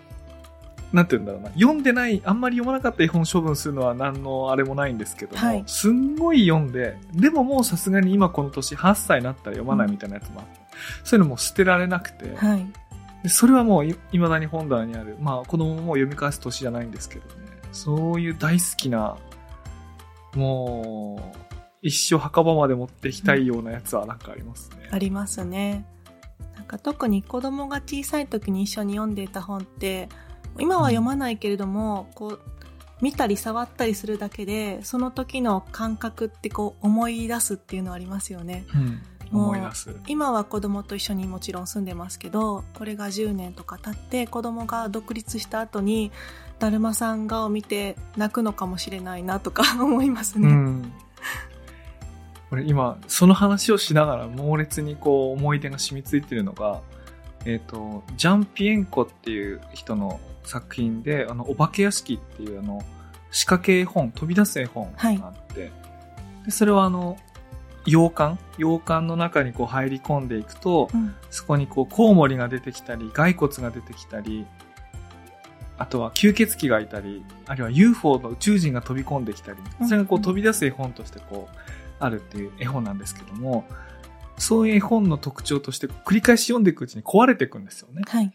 [0.94, 10.60] なんて言うんだろうな、読んでない、あんまり読まなかった絵本処分するのは何のあれもないんですけども、はいすんごい読んで、でももうさすがに今この年8歳になったら読まないみたいなやつもあって、
[11.02, 12.66] そういうのも捨てられなくて、はい。
[13.24, 17.30] でそれはもうい未だに本棚にある、まあ子供も読み返す年じゃないんですけどね、
[17.72, 19.16] そういう大好きな、
[20.36, 21.38] もう、
[21.82, 24.88] 一生墓場まで持っていきたいようなやつはなんかありますね。
[24.92, 25.84] ありますね。
[26.54, 30.08] なんか特に子供が小さい時に一緒に読んでいた本って、
[30.58, 32.40] 今は読まないけれども、こう、
[33.00, 38.64] 見たり触ったりするだけで、その時の感覚ってこう思い出すっていうのありますよね。
[38.74, 39.02] うん。
[39.32, 39.96] 思い出す。
[40.06, 46.12] 今は子供と一緒にもちろん住んでますけど、これが10年とか経って子供が独立した後に、
[46.58, 50.48] だるまさんがを見て泣くのかもしれないなとか 思いますね。
[50.48, 50.92] うん。
[52.50, 56.80] これ今、その話をしながら猛烈にこう思い出が染みついてるのが、
[57.46, 62.82] えっ、と、ジャンピエンコっていう人の作品で、あの、お化け屋敷っていうあの、
[63.30, 65.70] 仕掛け絵本、飛び出す絵本があって、
[66.44, 67.16] で、それはあの、
[67.86, 68.38] 洋館？
[68.56, 71.14] 洋館の中にこう入り込んでいくと、うん。
[71.30, 74.46] そこにこうコウモリが出てきたり、骸骨が出てきたり、
[75.76, 81.56] あとは吸血鬼がいたり、あるいは UFO の宇宙人が飛び込んできたり、それがこううん飛び出す絵本としてこう、
[81.98, 83.64] あるっていう絵本なんですけども、
[84.36, 88.02] そういう絵本の特徴として繰り返し読んでいくうちに壊れていくんですよね。
[88.06, 88.32] はい。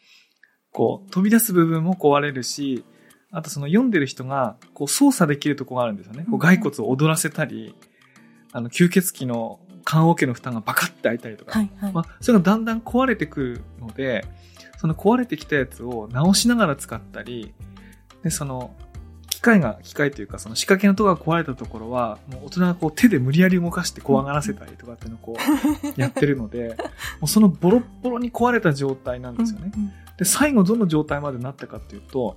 [0.72, 2.84] こう、飛び出す部分も壊れるし、
[3.32, 6.26] あとその読んでる人が、こう操作できるところがあるんですよね。
[6.30, 7.76] こう骸骨を踊らせたり、
[8.52, 11.72] あの、吸血鬼の棺桶の蓋がバカって開いたりとか、はい。
[11.78, 11.94] はい。
[11.94, 14.26] まあ、それがだんだん壊れてくるので、
[14.78, 17.54] その壊れてきたやつを直しながら使ったり、
[18.24, 18.76] で、その、
[19.39, 26.75] 機械が、機械というか、その仕掛けのところが壊れたところは、もう大人がこう手で無理やり動かして怖がらせたりとかっていうのをこう、 やってるので、
[27.21, 29.71] もうそのボロッボロに壊れた状態なんですよね。
[29.73, 32.36] うんうんで、最後どの状態までなったかっていうと、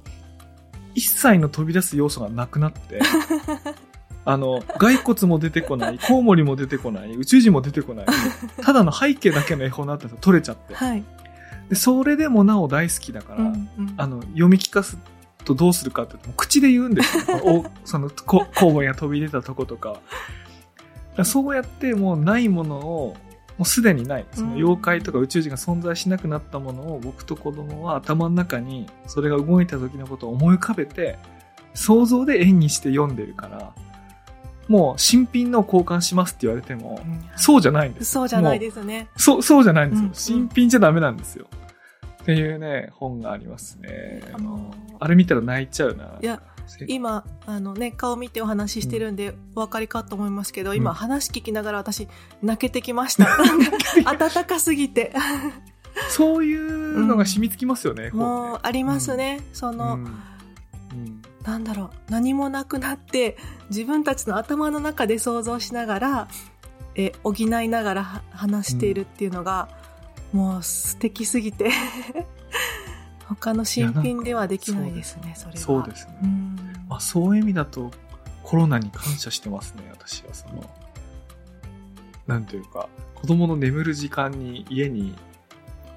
[0.95, 3.01] 一切の飛び出す要素がなくなって、
[4.25, 8.07] あの、骸骨も出てこない、コウモリも出てこない、宇宙人も出てこない、
[8.63, 10.19] ただの背景だけの絵本だったんですよ。
[10.21, 10.77] 取れちゃって。
[10.77, 11.03] はい。
[11.71, 14.97] で、それでもなお大好きだから、うんうんあの、読み聞かす
[15.43, 17.39] とどうするかって口で言うんですよ。
[17.45, 19.97] おその、こコウモリが飛び出たとことか。
[21.25, 23.17] そうやってもうないものを、
[23.59, 24.27] もうすでにない。
[24.33, 31.19] その妖怪とか宇宙人が存在しなくなったものを僕と子供は頭の中にそれが動いた時のことを思い浮かべて、
[31.75, 33.73] 想像で演技して読んでるから、
[34.69, 38.13] もう新品の交換しますって言われても、うんそうじゃないんです。
[38.13, 39.09] そうじゃないですね。
[39.17, 40.07] そう、そうじゃないんですよ。
[40.07, 41.47] うん新品じゃダメなんですよ。
[42.23, 44.23] っていうね、本がありますね。
[44.33, 46.19] あの、あれ見たら泣いちゃうな。
[46.21, 52.07] いや、せ今、あのね、顔見てお話ししてるんで、お分かりかと思いますけど、今うん話聞きながら私、
[52.41, 53.27] 泣けてきました。
[54.07, 55.13] 温かすぎて。
[56.09, 59.41] そういうのが染みつきますよね、も本ね、う、ありますね。
[59.53, 63.37] その、うんうんなんだろう、何もなくなって、
[63.69, 66.29] 自分たちの頭の中で想像しながら、
[66.95, 69.69] え、補いながらは話しているっていうのが、
[70.33, 71.71] もう素敵すぎて、
[73.29, 75.59] 他の新品ではできないですね、それは。
[75.59, 76.19] そうですね。
[76.23, 76.57] うん
[76.89, 77.91] まあ、そういう意味だと、
[78.43, 80.35] コロナに感謝してますね、私は。
[80.35, 80.69] その、
[82.27, 85.15] なんていうか、子供の眠る時間に家に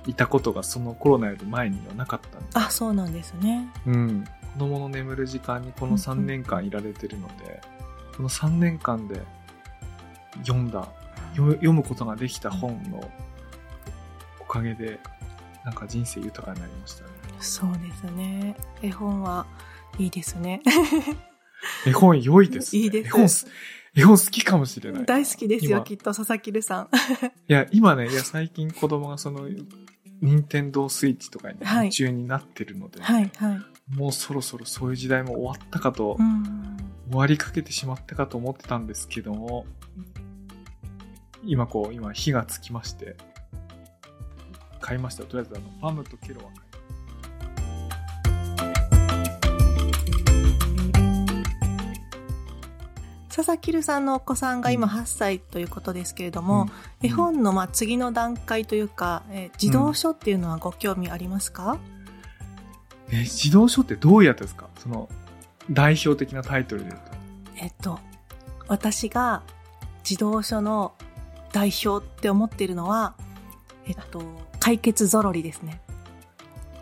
[0.08, 2.48] いたことがそのコロナより前にはなかったんで。
[2.54, 3.68] あ、そうなんですね。
[3.86, 4.26] うん。
[4.54, 7.62] 子供の眠る時間にこの3年間いられてるので、
[8.16, 9.22] この3年間で
[10.46, 10.88] 読んだ、
[11.36, 13.12] 読読むことができた本の
[14.48, 15.00] おかげで、
[15.64, 17.10] なんか人生豊かになりましたね。
[17.40, 18.56] そうですね。
[18.82, 19.46] 絵本は
[19.98, 20.62] いいですね。
[21.86, 22.82] 絵本良いです、ね。
[22.84, 23.48] いいです絵本す、
[23.96, 25.06] 絵本好きかもしれない。
[25.06, 26.90] 大好きですよ、今きっと、佐々木留さん。
[27.48, 29.50] いや、今ね、いや、最近子供がその、
[30.22, 33.96] 任天堂スイッチとかにはい夢中になってるので、はい、はい。
[33.96, 36.78] もうそろそろそういう時代も終わったかと、うん。
[37.10, 39.66] 終わりかけてしまったかと思ってたんですけども、
[41.44, 43.16] 今こう、今火がつきまして、
[44.86, 45.24] 買いました。
[45.24, 46.76] とりあえずあの、パムとケロは買いました。
[53.36, 56.70] 佐々木留さんのお子さんが今うん8歳ということですけれども、うん
[57.02, 61.78] 絵本のまあ次の段階というか、えー児童書っていうのはご興味ありますか、
[63.12, 64.70] え、自動書ってどういうやつですか？
[64.78, 65.10] その、
[65.72, 67.12] 代表的なタイトルで言うと。
[67.58, 68.00] えっと、
[68.68, 69.42] 私が
[70.04, 70.94] 児童書の
[71.52, 73.16] 代表って思ってるのは、
[73.88, 74.22] えっと、
[74.66, 75.80] 解決ゾロリですね。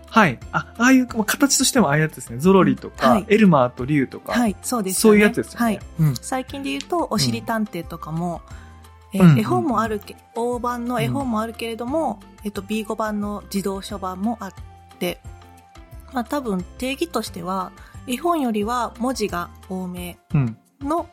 [0.10, 0.40] はい。
[0.54, 2.38] あ、ああいう、まあ形としてもああいうやつですね。
[2.38, 5.16] ゾロリとか、はいエルマーとリュウとか、はい、そうですそう。
[5.16, 5.66] いうやつですよね。
[5.66, 5.80] はい。
[6.00, 6.16] うん。
[6.16, 8.42] 最近で言うと、おしり探偵とかも、
[9.12, 14.54] えうんうん絵本もあるけ、大版の絵本もあるけれども、えっと、B5 版の児童書版もあっ
[14.98, 15.20] て、
[16.14, 17.74] まあ多分定義としては、
[18.08, 20.58] 絵本よりは文字が多めうん。
[20.80, 21.10] の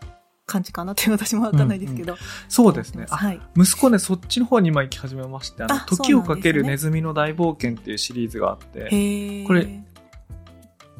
[0.50, 2.16] 感じかなっていう私もわかんないですけど。
[2.48, 3.06] そうですね。
[3.08, 3.40] あ、はい。
[3.56, 9.44] 息子ね、そっちの方に今行き始めまして、あの、あ時をかけるネズミの大冒険っていうシリーズがあって。
[9.46, 9.82] これ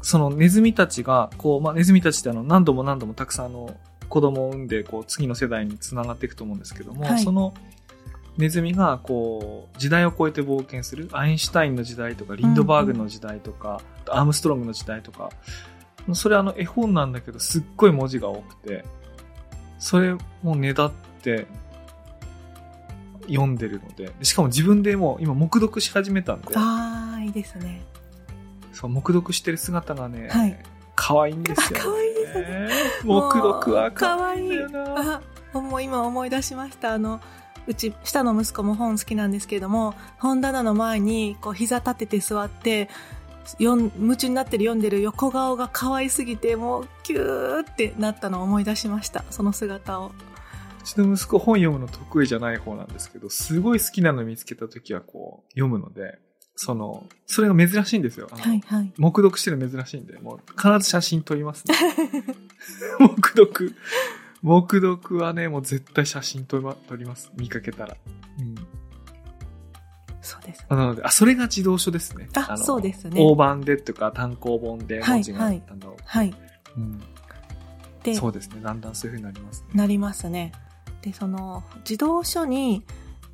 [0.02, 3.76] そのネズミたちが、こう、まあ、ネズミたちってあの、何度も何度もたくさんあの、
[4.08, 7.52] 子供を産んで、こう、次の世代に繋がっていくと思うんですけども、はいその、
[8.38, 15.30] ネズミが、こう、時代を超えて冒険する、アインシュタインの時代とか、リンドバーグの時代とか、アームストロングの時代とか、
[16.14, 18.84] それあの、絵本なんだけど、すっごい文字が多くて、
[19.80, 21.46] それもねだって、
[23.22, 27.82] 読んでるので、しかも自分でもう今、黙読し始めたんで、ああ、いいですね。
[28.72, 30.56] そう、黙読してる姿がね、はい
[31.02, 31.80] 可愛いんですよ、ね。
[31.80, 32.68] あ可愛いですね。
[33.04, 35.22] 黙読は可愛いんだよもうな。
[35.54, 36.92] あ、もう今思い出しました。
[36.92, 37.22] あの、
[37.66, 42.90] うち、下の息子も本好きなんですけれども、本棚の前に、こう、膝立てて座って、
[43.58, 49.24] 夢中になってる読んでる横顔が可愛すぎて、もう、キューってなったのを思い出しました。
[49.30, 50.12] その姿を。
[50.80, 56.18] うちの息子本読むの得意じゃない方なんですけど、すごい好きなの見つけた時はこう、読むので、
[56.56, 58.28] その、それが珍しいんですよ。
[58.30, 58.92] はい、はい。
[58.98, 61.74] 黙読してるの珍しいんで、もう必ず写真撮りますね。
[63.00, 63.74] 黙読。
[64.42, 67.30] 黙読はね、もう絶対写真撮りま撮ります。
[67.36, 67.96] 見かけたら。
[68.38, 68.54] うん。
[70.22, 70.66] そうです。
[70.68, 72.28] なので、あ、それが自動書ですね。
[72.34, 76.34] あのそうですね大判でとか単行本で文字が、はいはいあの、はい。
[76.76, 77.00] うん、
[78.02, 78.60] で、そうですね。
[78.62, 79.68] だんだんそういう風になりますね。
[79.74, 80.52] なりますね。
[81.02, 82.84] で、その、児童書に、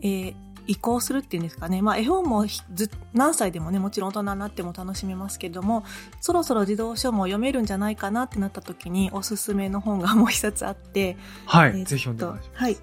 [0.00, 0.34] えー
[0.66, 1.80] 移行するっていうんですかね。
[1.80, 5.84] まあ、絵本もひず何歳でもね、もちろん大人になっても楽しめますけれども、
[6.20, 11.16] そろそろ児童書も読めるんじゃないかなってなった時に、おすすめの本がもう一冊あって、
[11.46, 11.70] はい。
[11.70, 12.62] えーぜひ読んでお願いします。
[12.62, 12.78] はいうん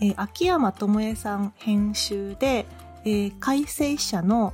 [0.00, 2.66] えー秋山智恵さん編集で、
[3.08, 4.52] えー改正者の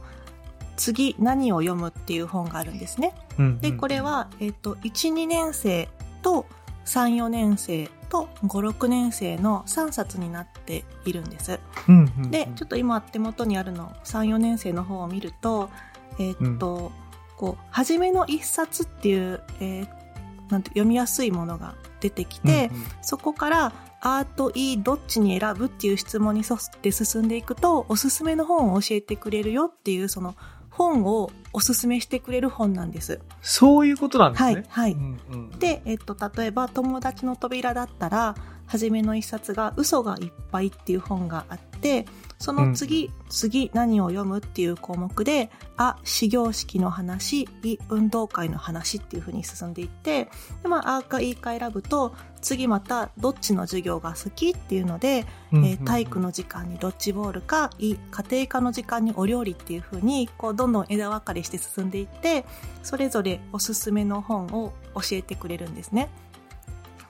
[0.77, 3.15] 次何を読むっていう本があるんですね。
[3.39, 5.89] うんで、これ、は、えっ、と、1、2年生
[6.23, 6.47] と
[6.85, 11.61] 3、4年生と5、6年生の3冊になっているんです。
[11.89, 15.71] うんうんうんで、ちょっと今手元にあるの、3、4年生の方を見ると、
[16.19, 16.93] えっ、と、
[17.37, 20.05] こう、初めの1冊っていう、えー
[20.51, 21.75] なんて読みやすいものが
[22.05, 30.37] 出てきて、うんうんそこから、アート E どっちに選ぶっていう質問に沿って進んでいくと、おすすめの本を教えてくれるよっていう、その
[30.71, 33.21] 本をおすすめしてくれる本なんです。
[33.41, 34.55] そういうことなんですね。
[34.55, 34.93] はい、はい。
[34.93, 38.35] うんうんで、えっと、例えば、友達の扉だったら、
[38.67, 42.07] 初めの一冊が、嘘がいっぱいっていう本があって、
[42.45, 50.29] その次、次何を読むっていう項目で、あ、始業式の話、い、運動会の話っていう風に進んでいって、
[50.63, 55.25] で、まあ、あーかいいか選ぶと、次また、どっちの授業が好きっていうので、
[55.55, 62.45] うんうんえー体育の時間にドッジボールか、い、家庭科の時間にお料理っていう風に、こう、どんどん枝分かれして進んでいって、
[62.83, 66.11] それぞれおすすめの本を教えてくれるんですね。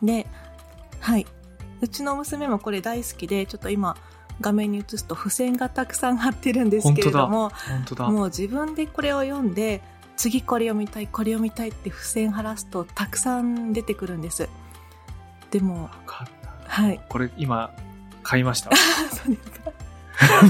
[0.00, 0.28] で、
[1.00, 1.26] はい。
[1.80, 3.96] うちの娘もこれ大好きで、ちょっと今、
[4.40, 8.08] 画面に映すと付箋がたくさん貼ってるんですけれども、本当だ。
[8.10, 9.82] もう自分でこれを読んで、
[10.16, 14.48] 次これ読みたい、これ読みたいって付箋貼らすとたくさん出てくるんです。
[15.50, 15.90] でも。
[16.66, 17.00] はい。
[17.08, 17.70] これ今、
[18.22, 18.70] 買いました？
[18.74, 19.50] そうです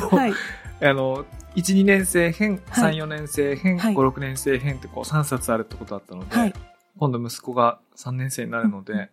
[0.08, 0.16] か。
[0.16, 0.32] はい。
[0.82, 1.24] あの、
[1.56, 6.54] 1、2年生編、はい3、4年生編、はい5、6年生編ってこう3冊あるってことだったので、はい。
[6.98, 9.10] 今度息子が3年生になるので、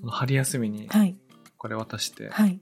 [0.00, 1.16] その春休みにはい。
[1.58, 2.58] これ渡して、はい。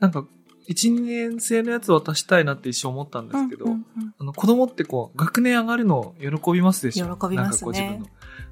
[0.00, 0.24] なんか、
[0.68, 7.16] 1、2年生のやつ渡したいなって一瞬思ったんですけど、うんうんうんあの子供ってこう、学年上がるの喜びますでしょ？
[7.16, 8.06] 喜びますねなんかこう自分の。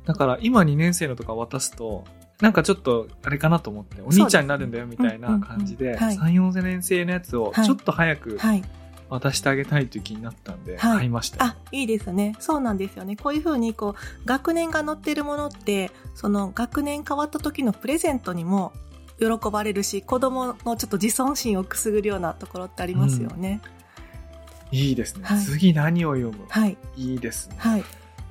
[0.04, 2.04] だから今2年生のとか渡すと、
[2.40, 8.62] なんかちょっとあれかなと思って、お兄ちゃんになるんだよみたいな感じで、うんうんうんはい3、4年生のやつをはいちょっと早くはい。
[9.08, 11.44] 渡してあげたいという気になったんで、はい買いました。
[11.44, 12.34] あ、いいですね。
[12.40, 13.14] そうなんですよね。
[13.14, 18.72] こういうふうに、こう、学年が載ってるものって、その学年変わった時のプレゼントにも
[19.18, 23.60] 喜ばれるし、子供のちょっと自尊心をくすぐるようなところってありますよね。
[24.70, 25.22] いいですね。
[25.24, 26.44] はい次何を読む？
[26.48, 26.76] はい。
[26.96, 27.56] いいですね。
[27.58, 27.84] はい。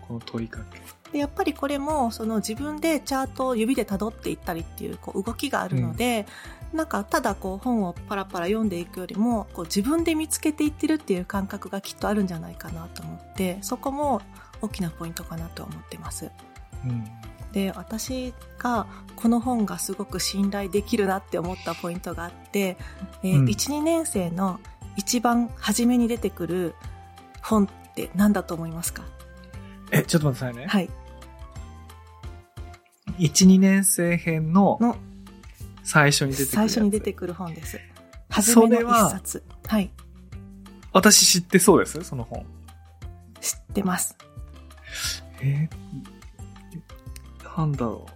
[0.08, 0.80] この問いかけ。
[1.12, 6.26] で、やっぱりこれも、その自分でチャートを指で辿っていったりっていう、こう、動きがあるので、
[6.74, 14.22] なんか、ただこう、本をパラパラ読んでいくよりも、こう、自分で見つけていってるっていう感覚がきっとあるんじゃないかなと思って、そこも
[14.62, 16.30] 大きなポイントかなと思ってます。
[16.84, 17.06] うん
[17.56, 18.86] で、私が
[19.16, 22.76] この本がすごく信頼できるなって思ったポイントがあって、
[23.24, 24.60] えーうん1、2年生の
[24.97, 26.76] 一番初めに出てくる
[27.41, 29.03] 本って何だと思いますか？
[29.91, 30.68] え、ちょっと待ってくださいね。
[30.68, 30.89] はい。
[33.20, 34.97] 1、2年生編のの
[35.84, 36.51] 最初に出てくる。
[36.56, 37.80] 最初に出てくる本です。
[38.30, 39.43] 初めの一冊。
[39.66, 39.89] はい。
[40.91, 42.03] 私知ってそうです？
[42.03, 42.45] その本。
[43.39, 44.18] 知ってます。
[45.39, 46.14] えー
[47.58, 48.12] なんだろう。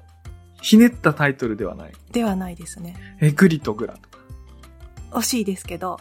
[0.62, 1.94] ひねったタイトルではない。
[2.12, 2.96] ではないですね。
[3.22, 4.20] え、グリとグラとか。
[5.12, 6.00] 惜しいですけど、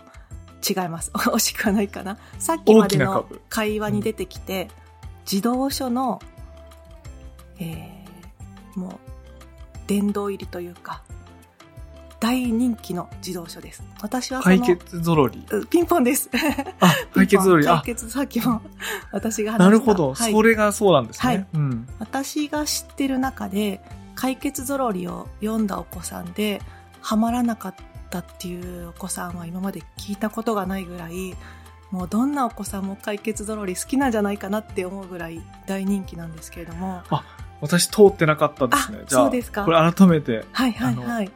[0.68, 1.10] 違います。
[1.14, 2.18] 惜しくはないかな。
[2.38, 4.68] さっきまでの株会話に出てきて、
[5.30, 6.20] 自動書の、
[7.58, 11.02] えー、もう、殿堂入りというか、
[12.20, 13.82] 大人気の自動書です。
[14.02, 15.44] 私はその、解決ゾロリ。
[15.50, 16.28] うピンポンです。
[16.80, 17.68] あ、解決ゾロリ。
[17.68, 18.60] あ、解決、さっきも
[19.12, 19.64] 私が話した。
[19.64, 20.14] なるほど。
[20.14, 21.32] はいそれがそうなんですね。
[21.32, 21.88] はいうん。
[21.98, 23.80] 私が知ってる中で
[24.14, 26.60] 解決ぞろりを読んだお子さんで
[27.00, 27.74] ハマらなかっ
[28.10, 31.36] たっていうお子さんは今まで聞いたことがないぐらい
[31.92, 37.02] もうどんなお子さんも解決ぞろり好きなんじゃないかなって思うぐらい大人気なんですけれども
[37.60, 39.06] 私通ってなかったですねあ。
[39.06, 40.44] じゃあ、そうですかこれ改めて。
[40.52, 41.30] はいはいはい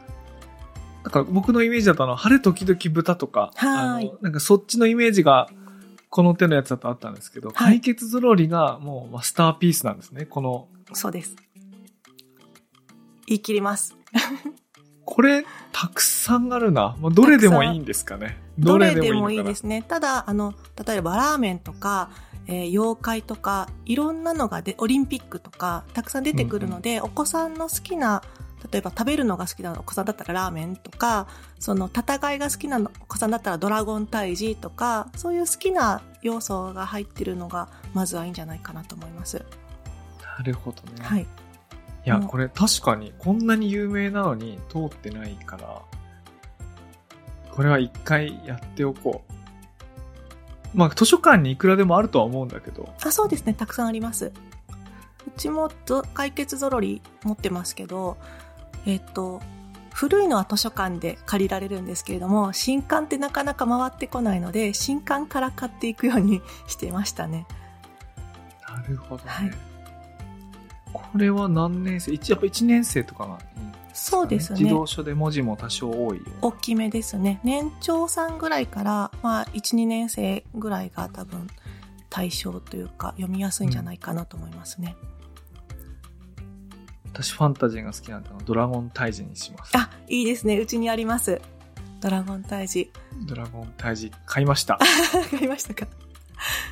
[1.03, 4.13] なんか僕のイメージだとあの、晴れ時々豚とか、はい。
[4.21, 5.49] なんかそっちのイメージが、
[6.09, 7.55] この手のやつだとあったんですけど、はい。
[7.55, 10.25] 解決ゾロリがもうマスターピースなんですね。
[10.25, 11.35] この、そうです。
[13.27, 13.95] 言い切ります。
[15.05, 16.95] これ、たくさんあるな。
[16.99, 18.41] まあ、どれでもいいんですかね。
[18.57, 19.83] どれでもいいですね。
[19.87, 20.53] ただあの
[20.85, 22.09] 例えばラーメンとか
[22.47, 28.21] えー妖怪とかいろんなのがでオリンピックとかたくさん出てくるので、お子さんの好きな
[28.73, 31.27] 例えば食べるのが好きなお子さんだったらラーメンとか
[31.59, 39.45] その戦いが好きなお子さんだったらドラゴン退治とかそういう好きな要素が入ってるのがまずはいいんじゃないかなと思います。
[40.39, 41.03] なるほどね。
[41.03, 41.25] はい、い
[42.05, 45.81] や、これ確かにこんなに有名なのに通ってないから、
[47.51, 49.33] これは一回やっておこう。
[50.73, 54.31] まあ図書館にいくらでもあるとは思うんだけど、あそうですねたくさんあります。
[55.27, 58.17] うちもぞ解決ぞろり持ってますけど、
[58.85, 59.41] えっと、
[59.93, 67.45] 古いのは図書館で借りられるんですけれども、新刊ってなかなか回ってこないので、新刊から買っていくようにしていましたね。
[68.67, 69.29] なるほどね。
[69.29, 69.51] はい
[70.93, 72.13] これは何年生？
[72.13, 77.39] 一やっぱ1年生とかがいいね、そうですね自動書で文字も多少多い大きめですね。
[77.43, 81.47] 年長さんぐらいから、まあ、1、2年生ぐらいが多分
[82.09, 84.95] 対象というか、読みやすいんじゃないかなと思いますね。
[87.13, 89.77] 私ファンタジーが好きなんでドラゴン退治にします。
[89.77, 90.57] あ、いいですね。
[90.57, 91.39] うちにあります。
[92.01, 92.91] ドラゴン退治。
[93.27, 94.79] ドラゴン退治買いました。
[95.29, 95.85] 買いましたか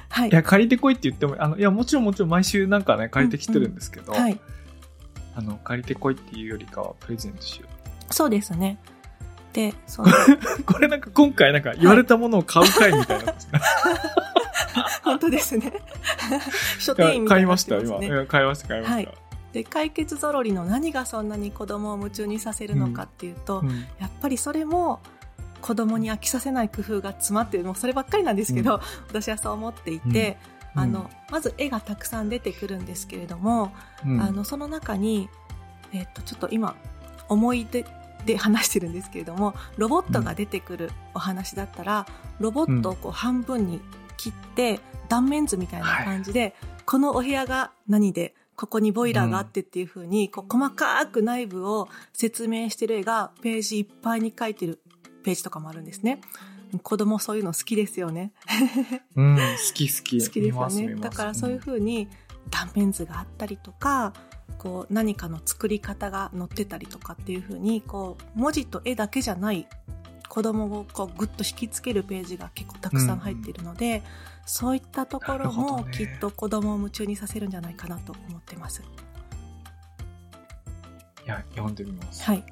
[0.10, 0.32] はいい。
[0.32, 4.40] や、借りてこいって言っても、あの、いや、もちろんもちろん毎週なんかね、借りてきてるんですけど、はい。
[5.36, 7.68] あの、借りてこいっていうよりかはプレゼントしよ
[8.10, 8.80] そうですね。
[9.54, 10.12] で、その、う。
[10.66, 13.36] これなんか今回なんか言われたものを買う会みたいな、
[15.06, 15.72] 本当ですね。
[16.80, 18.26] 書店員みたいになっ買いましてた、今。
[18.26, 18.96] 買いました、買いました。
[18.96, 19.21] はい
[19.54, 23.70] で、解決ぞろりの何がそんなに子供を夢中にさせるのかっていうと、うん。
[24.00, 25.00] やっぱりそれも
[25.62, 30.38] 子供に飽きさせない工夫が詰まってる、もうそればっかりなんですけど、私はそう思っていて、
[30.76, 30.82] うん。
[30.82, 33.74] あの、まず絵がたくさん出てくるんですけれども、
[34.06, 34.22] うん。
[34.22, 35.30] あの、その中に、
[35.94, 36.76] えっと、ちょっと今、
[37.28, 37.86] 思い出
[38.26, 42.06] で話してるんですけれども、ロボットが出てくるお話だったら、
[42.40, 43.82] ロボットをこう半分に
[44.18, 44.80] 切って、
[45.10, 54.80] 断面図みたいな感じで、このお部屋が何で、ここにボイラーがあってっていう風に、こう細かく内部を説明してる絵がページいっぱいに書いてる
[55.24, 56.22] ページとかもあるんですね。
[56.84, 58.34] 子供そういうの好きですよね。
[59.16, 59.42] うん、好
[59.74, 60.24] き好き。
[60.24, 60.96] 好きですよね。
[61.02, 62.08] だからそういう風に
[62.52, 64.14] 断面図があったりとか、
[64.60, 69.68] こう何かの作り方が載ってたりとかっていう風に、こう文字と絵だけじゃない
[70.32, 74.02] 子供をこうグッと引きつけるページが結構たくさん入っているので、
[74.46, 78.82] そういったところもきっと子供を夢中にさせるんじゃないかなと思ってます。
[81.26, 82.24] いや、読んでみます。
[82.24, 82.46] はい。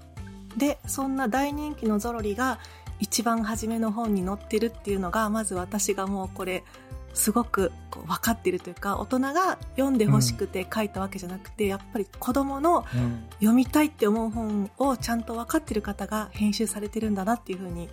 [0.57, 2.59] で、そんな大人気のゾロリが
[2.99, 6.65] 一番初めの本に載ってるっていうのが、まず私がもうこれ、
[7.13, 17.89] すごくこう分かってるというか、大人が読んでほしくて書いたわけじゃなくて、やっぱり子供のうん読みたいって思う本をちゃんと分かってる方が編集されてるんだなっていうふうに、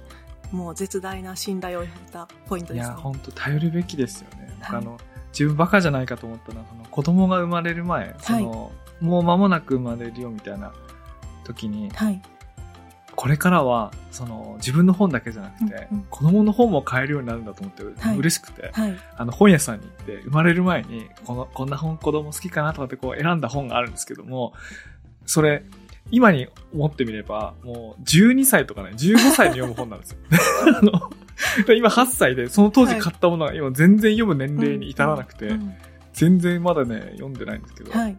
[0.52, 3.02] もう絶大な信頼を得たポイントいや、ですね。
[3.02, 4.56] 本当頼るべきですよね。
[4.60, 4.98] はいあの、
[5.32, 10.72] 自分バカじゃないかと思ったのは、その子供が生まれる前、その、もう間もなく生まれるよみたいな
[11.44, 12.22] 時に、はい。
[13.16, 18.96] これからは、その、自分の本だけじゃなくて、うんうん子供の本も買えるようになるんだと思って、はい嬉しくて、はい。
[19.16, 24.52] あの、本屋さんに行って、生まれる前に、この、こんな本子供好きかなとかってこう選んだ本があるんですけども、
[25.24, 25.64] それ、
[26.10, 30.18] 今に思ってみれば、もう12歳とかね、15歳に読む本なんですよ。
[30.78, 31.10] あの、
[31.74, 35.74] 今8歳で、その当時買ったものが今全然読む年齢に至らなくて、うん
[36.12, 38.16] 全然まだね、読んでないんですけど、はい。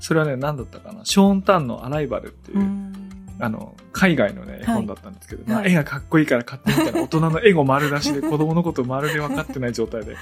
[0.00, 2.99] それはね、何だったかな、ショーン・タンのアライバルっていう、うん
[3.40, 10.16] あの、海外のね、絵本だったんですけど、まあはい絵がかっこいいから買ってみたら、大人の絵語丸出しで子供のことまるで分かってない状態で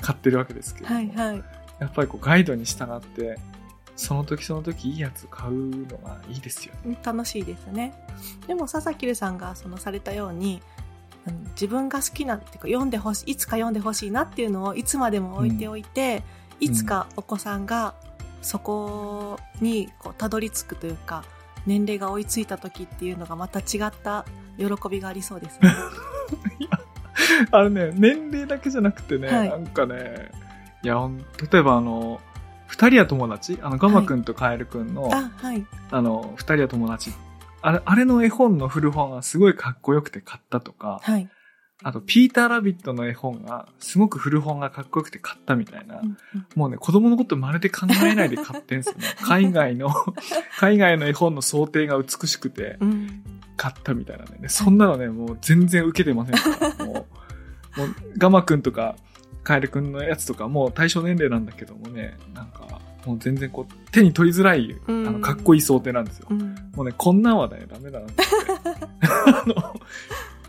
[0.00, 1.44] 買ってるわけですけど、はいはい。
[1.80, 3.38] やっぱりこうガイドに従って、
[3.96, 6.98] その時その時いいやつ買うのがいいですよね。
[7.02, 7.92] 楽しいですね。
[8.46, 10.62] でも、佐々木さんがそのされたように、
[11.52, 16.22] 自分が好きなっていうか読んでほしい、いつか読んでほしいなっていうのをいつまでも置いておいて、ん
[16.60, 17.94] いつかお子さんが
[18.42, 21.24] そこにこうたどり着くというか、
[21.66, 24.24] 年齢が追いついた時っていうのがまた違った
[24.58, 25.70] 喜びがありそうですね。
[27.50, 30.30] あれね、年齢だけじゃなくてね、はいなんかね、
[30.82, 32.20] いや、ほん例えばあの、
[32.66, 33.58] 二人は友達？
[33.62, 35.66] あの、ガマくんとカエルくんの、あ、はい。
[35.90, 37.12] あの、二人は友達
[37.62, 41.28] あれ、あれの絵本の古本がすごいかっこよくて買ったとか、はい。
[41.82, 46.16] あと、ピーターラビットの絵本が、すごく古本がかっこよくて買ったみたいな、うんうん
[46.54, 49.06] もうね、子供のことまるで考えないで買ってんすよね。
[49.22, 49.90] 海外の、
[50.58, 53.22] 海外の絵本の想定が美しくてうん。
[53.56, 54.38] 買ったみたいなね。
[54.40, 56.94] でそんなのね、もう全然受けてませんから、もう、
[57.78, 58.96] もう、ガマくんとか、
[59.42, 66.28] カエルくんのやつとか、もう対象年齢なんだけどもね、なんか、もう全然こう、手に取りづらい、あうんの、かっこいい想定なんですよ。
[66.30, 66.54] うん。
[66.74, 68.80] もうね、こんなんはね、ダメだなって言って。
[69.02, 69.74] あの、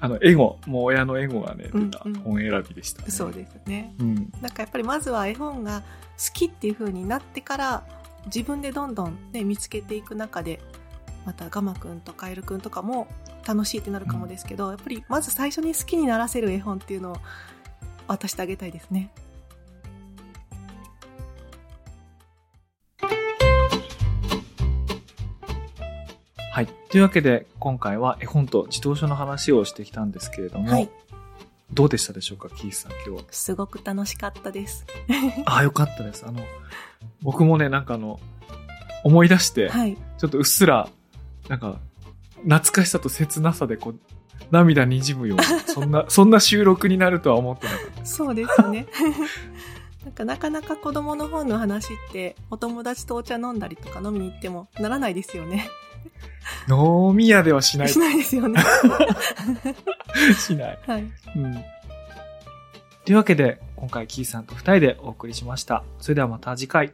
[0.02, 3.94] あの、エゴ、もう親のエゴがね、出たうんうん本選びでした、ねそうですね。
[4.00, 4.16] うん。
[4.42, 7.84] なんかやっぱりまずは絵本が好きっていう風になってから
[8.26, 10.60] 自分でどんどんね見つけていく中で
[11.26, 13.08] またガマくんとカエルくんとかも
[13.48, 17.18] 楽しいってなるかもですけど、やっぱりまず最初に好きにならせる絵本っていうのを
[18.08, 19.12] 渡してあげたいですね。
[26.62, 26.68] はい。
[26.90, 30.90] というわけで、今回は絵本と児童書の話をしてきたんですけれども、はい。
[31.74, 33.26] どうでしたでしょうか、キースさん、今日。
[33.32, 34.86] すごく楽しかったです。
[35.46, 36.24] ああ、よかったです。
[36.28, 36.42] あの、
[37.24, 38.20] 僕もね、なんかあの、
[39.04, 39.98] 思い出して、はい。
[40.20, 40.88] ちょっとうっすら、
[41.50, 41.80] なんか、
[42.44, 44.00] 懐かしさと切なさで、こう、
[44.52, 48.06] 涙にじむような、 そんな、そんな収録になるとは思ってなかった。
[48.06, 48.86] そうですね。
[50.06, 55.70] なんかなかなか子供の本の話ってお友達とお茶飲んだりとか飲みに行ってもならないですよね。
[56.70, 57.90] 飲み屋ではしない。
[57.90, 58.62] しないですよね。
[60.38, 60.80] しない。
[60.86, 61.04] はい。
[61.36, 61.64] うん。
[63.06, 65.84] というわけで、今回キーさんと二人でお送りしました。
[66.00, 66.94] それではまた次回。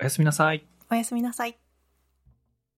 [0.00, 0.66] おやすみなさい。
[0.90, 1.56] おやすみなさい。